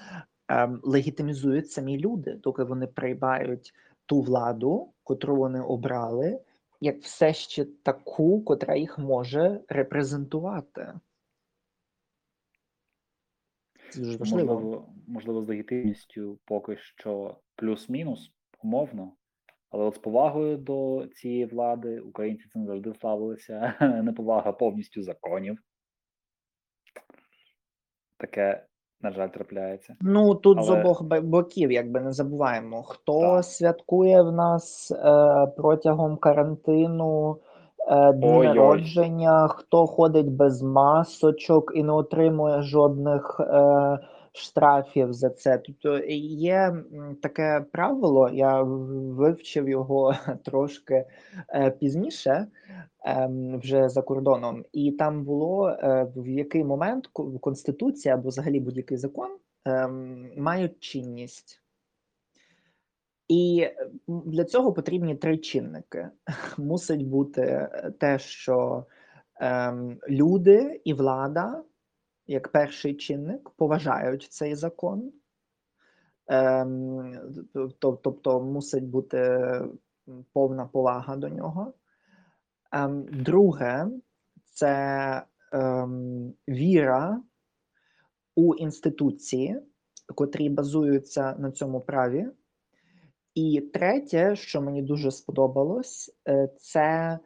ем, 0.48 0.80
легітимізують 0.82 1.70
самі 1.70 1.98
люди, 1.98 2.34
доки 2.34 2.64
вони 2.64 2.86
приймають 2.86 3.74
ту 4.06 4.20
владу, 4.20 4.92
котру 5.04 5.36
вони 5.36 5.60
обрали, 5.60 6.40
як 6.82 6.98
все 7.02 7.34
ще 7.34 7.64
таку, 7.64 8.44
котра 8.44 8.76
їх 8.76 8.98
може 8.98 9.60
репрезентувати. 9.68 11.00
Це 13.90 14.00
дуже 14.00 14.18
важливо. 14.18 14.54
Можливо, 14.54 14.94
можливо, 15.06 15.42
з 15.42 15.48
легітимністю 15.48 16.38
поки 16.44 16.76
що 16.76 17.40
плюс-мінус, 17.54 18.32
умовно. 18.62 19.12
Але 19.70 19.84
от 19.84 19.94
з 19.94 19.98
повагою 19.98 20.56
до 20.56 21.08
цієї 21.14 21.46
влади 21.46 22.00
українці 22.00 22.48
цим 22.48 22.66
завжди 22.66 22.94
славилися. 22.94 23.74
Неповага 24.04 24.52
повністю 24.52 25.02
законів. 25.02 25.58
Таке, 28.16 28.66
на 29.02 29.10
жаль, 29.10 29.28
трапляється. 29.28 29.94
Ну 30.00 30.34
тут 30.34 30.64
з 30.64 30.70
обох 30.70 31.02
боків, 31.22 31.72
якби 31.72 32.00
не 32.00 32.12
забуваємо, 32.12 32.82
хто 32.82 33.20
Так. 33.20 33.44
святкує 33.44 34.22
в 34.22 34.32
нас 34.32 34.90
е, 34.90 35.46
протягом 35.56 36.16
карантину 36.16 37.36
е, 37.88 38.12
дні 38.12 38.28
Ой-ой. 38.28 38.46
народження, 38.46 39.48
хто 39.48 39.86
ходить 39.86 40.32
без 40.32 40.62
масочок 40.62 41.72
і 41.74 41.82
не 41.82 41.92
отримує 41.92 42.62
жодних 42.62 43.40
е, 43.40 43.98
штрафів 44.32 45.12
за 45.12 45.30
це. 45.30 45.58
Тобто 45.58 45.98
є 46.08 46.84
таке 47.22 47.64
правило, 47.72 48.30
я 48.32 48.62
вивчив 48.62 49.68
його 49.68 50.14
трошки 50.44 51.06
е, 51.54 51.70
пізніше. 51.70 52.46
ем, 53.04 53.58
вже 53.58 53.88
за 53.88 54.02
кордоном, 54.02 54.64
і 54.72 54.92
там 54.92 55.24
було 55.24 55.68
е, 55.68 56.12
в 56.16 56.28
який 56.28 56.64
момент 56.64 57.06
Конституція 57.40 58.14
або 58.14 58.28
взагалі 58.28 58.60
будь-який 58.60 58.96
закон 58.96 59.30
ем, 59.64 60.30
мають 60.36 60.80
чинність. 60.80 61.62
І 63.28 63.60
е, 63.62 63.90
для 64.08 64.44
цього 64.44 64.72
потрібні 64.72 65.14
три 65.14 65.38
чинники. 65.38 66.08
Мусить 66.58 67.06
бути 67.06 67.42
е, 67.42 67.92
те, 67.98 68.18
що 68.18 68.86
ем, 69.40 69.98
люди 70.08 70.80
і 70.84 70.94
влада, 70.94 71.62
як 72.32 72.48
перший 72.48 72.94
чинник, 72.94 73.50
поважають 73.50 74.22
цей 74.30 74.54
закон. 74.54 75.12
Ем, 76.26 77.14
тобто, 77.78 78.40
мусить 78.40 78.84
бути 78.84 79.50
повна 80.32 80.66
повага 80.66 81.16
до 81.16 81.28
нього. 81.28 81.74
Ем, 82.72 83.06
друге, 83.12 83.86
це 84.44 85.22
ем, 85.52 86.34
віра 86.48 87.22
у 88.36 88.54
інституції, 88.54 89.62
котрі 90.14 90.48
базуються 90.48 91.36
на 91.38 91.52
цьому 91.52 91.80
праві. 91.80 92.28
І 93.34 93.60
третє, 93.60 94.36
що 94.36 94.62
мені 94.62 94.82
дуже 94.82 95.10
сподобалось, 95.10 96.16
е, 96.28 96.48
це 96.58 97.18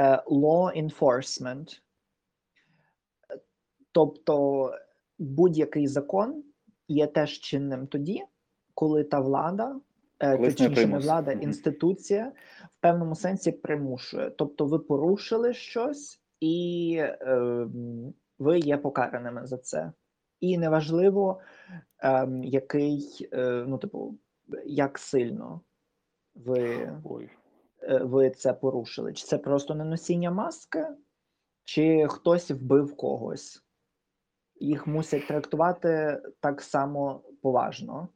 е, 0.00 0.16
law 0.16 0.84
enforcement. 0.84 1.80
Е, 3.94 4.00
Тобто 4.04 4.70
будь-який 5.18 5.86
закон 5.86 6.44
є 6.88 7.06
теж 7.06 7.40
чинним 7.40 7.86
тоді, 7.86 8.24
коли 8.74 9.04
та 9.04 9.20
влада, 9.20 9.80
е, 10.18 10.38
точніше, 10.38 10.86
не 10.86 10.98
влада, 10.98 11.32
інституція 11.32 12.32
в 12.64 12.80
певному 12.80 13.14
сенсі 13.14 13.52
примушує. 13.52 14.30
Тобто, 14.30 14.66
ви 14.66 14.78
порушили 14.78 15.54
щось, 15.54 16.20
і 16.40 16.96
е, 17.00 17.66
ви 18.38 18.58
є 18.58 18.76
покараними 18.76 19.46
за 19.46 19.58
це. 19.58 19.92
І 20.40 20.58
неважливо, 20.58 21.40
ем, 21.98 22.44
який, 22.44 23.28
е, 23.32 23.64
ну, 23.68 23.78
типу, 23.78 24.18
як 24.66 24.98
сильно 24.98 25.60
ви, 26.34 26.92
Ой. 27.04 27.30
е, 27.82 27.98
ви 27.98 28.30
це 28.30 28.52
порушили. 28.52 29.12
Чи 29.12 29.26
це 29.26 29.38
просто 29.38 29.74
не 29.74 29.84
носіння 29.84 30.30
маски, 30.30 30.86
чи 31.64 32.06
хтось 32.08 32.50
вбив 32.50 32.96
когось. 32.96 33.64
Їх 34.64 34.86
мусять 34.86 35.26
трактувати 35.26 36.20
так 36.40 36.62
само 36.62 37.22
поважно. 37.42 38.08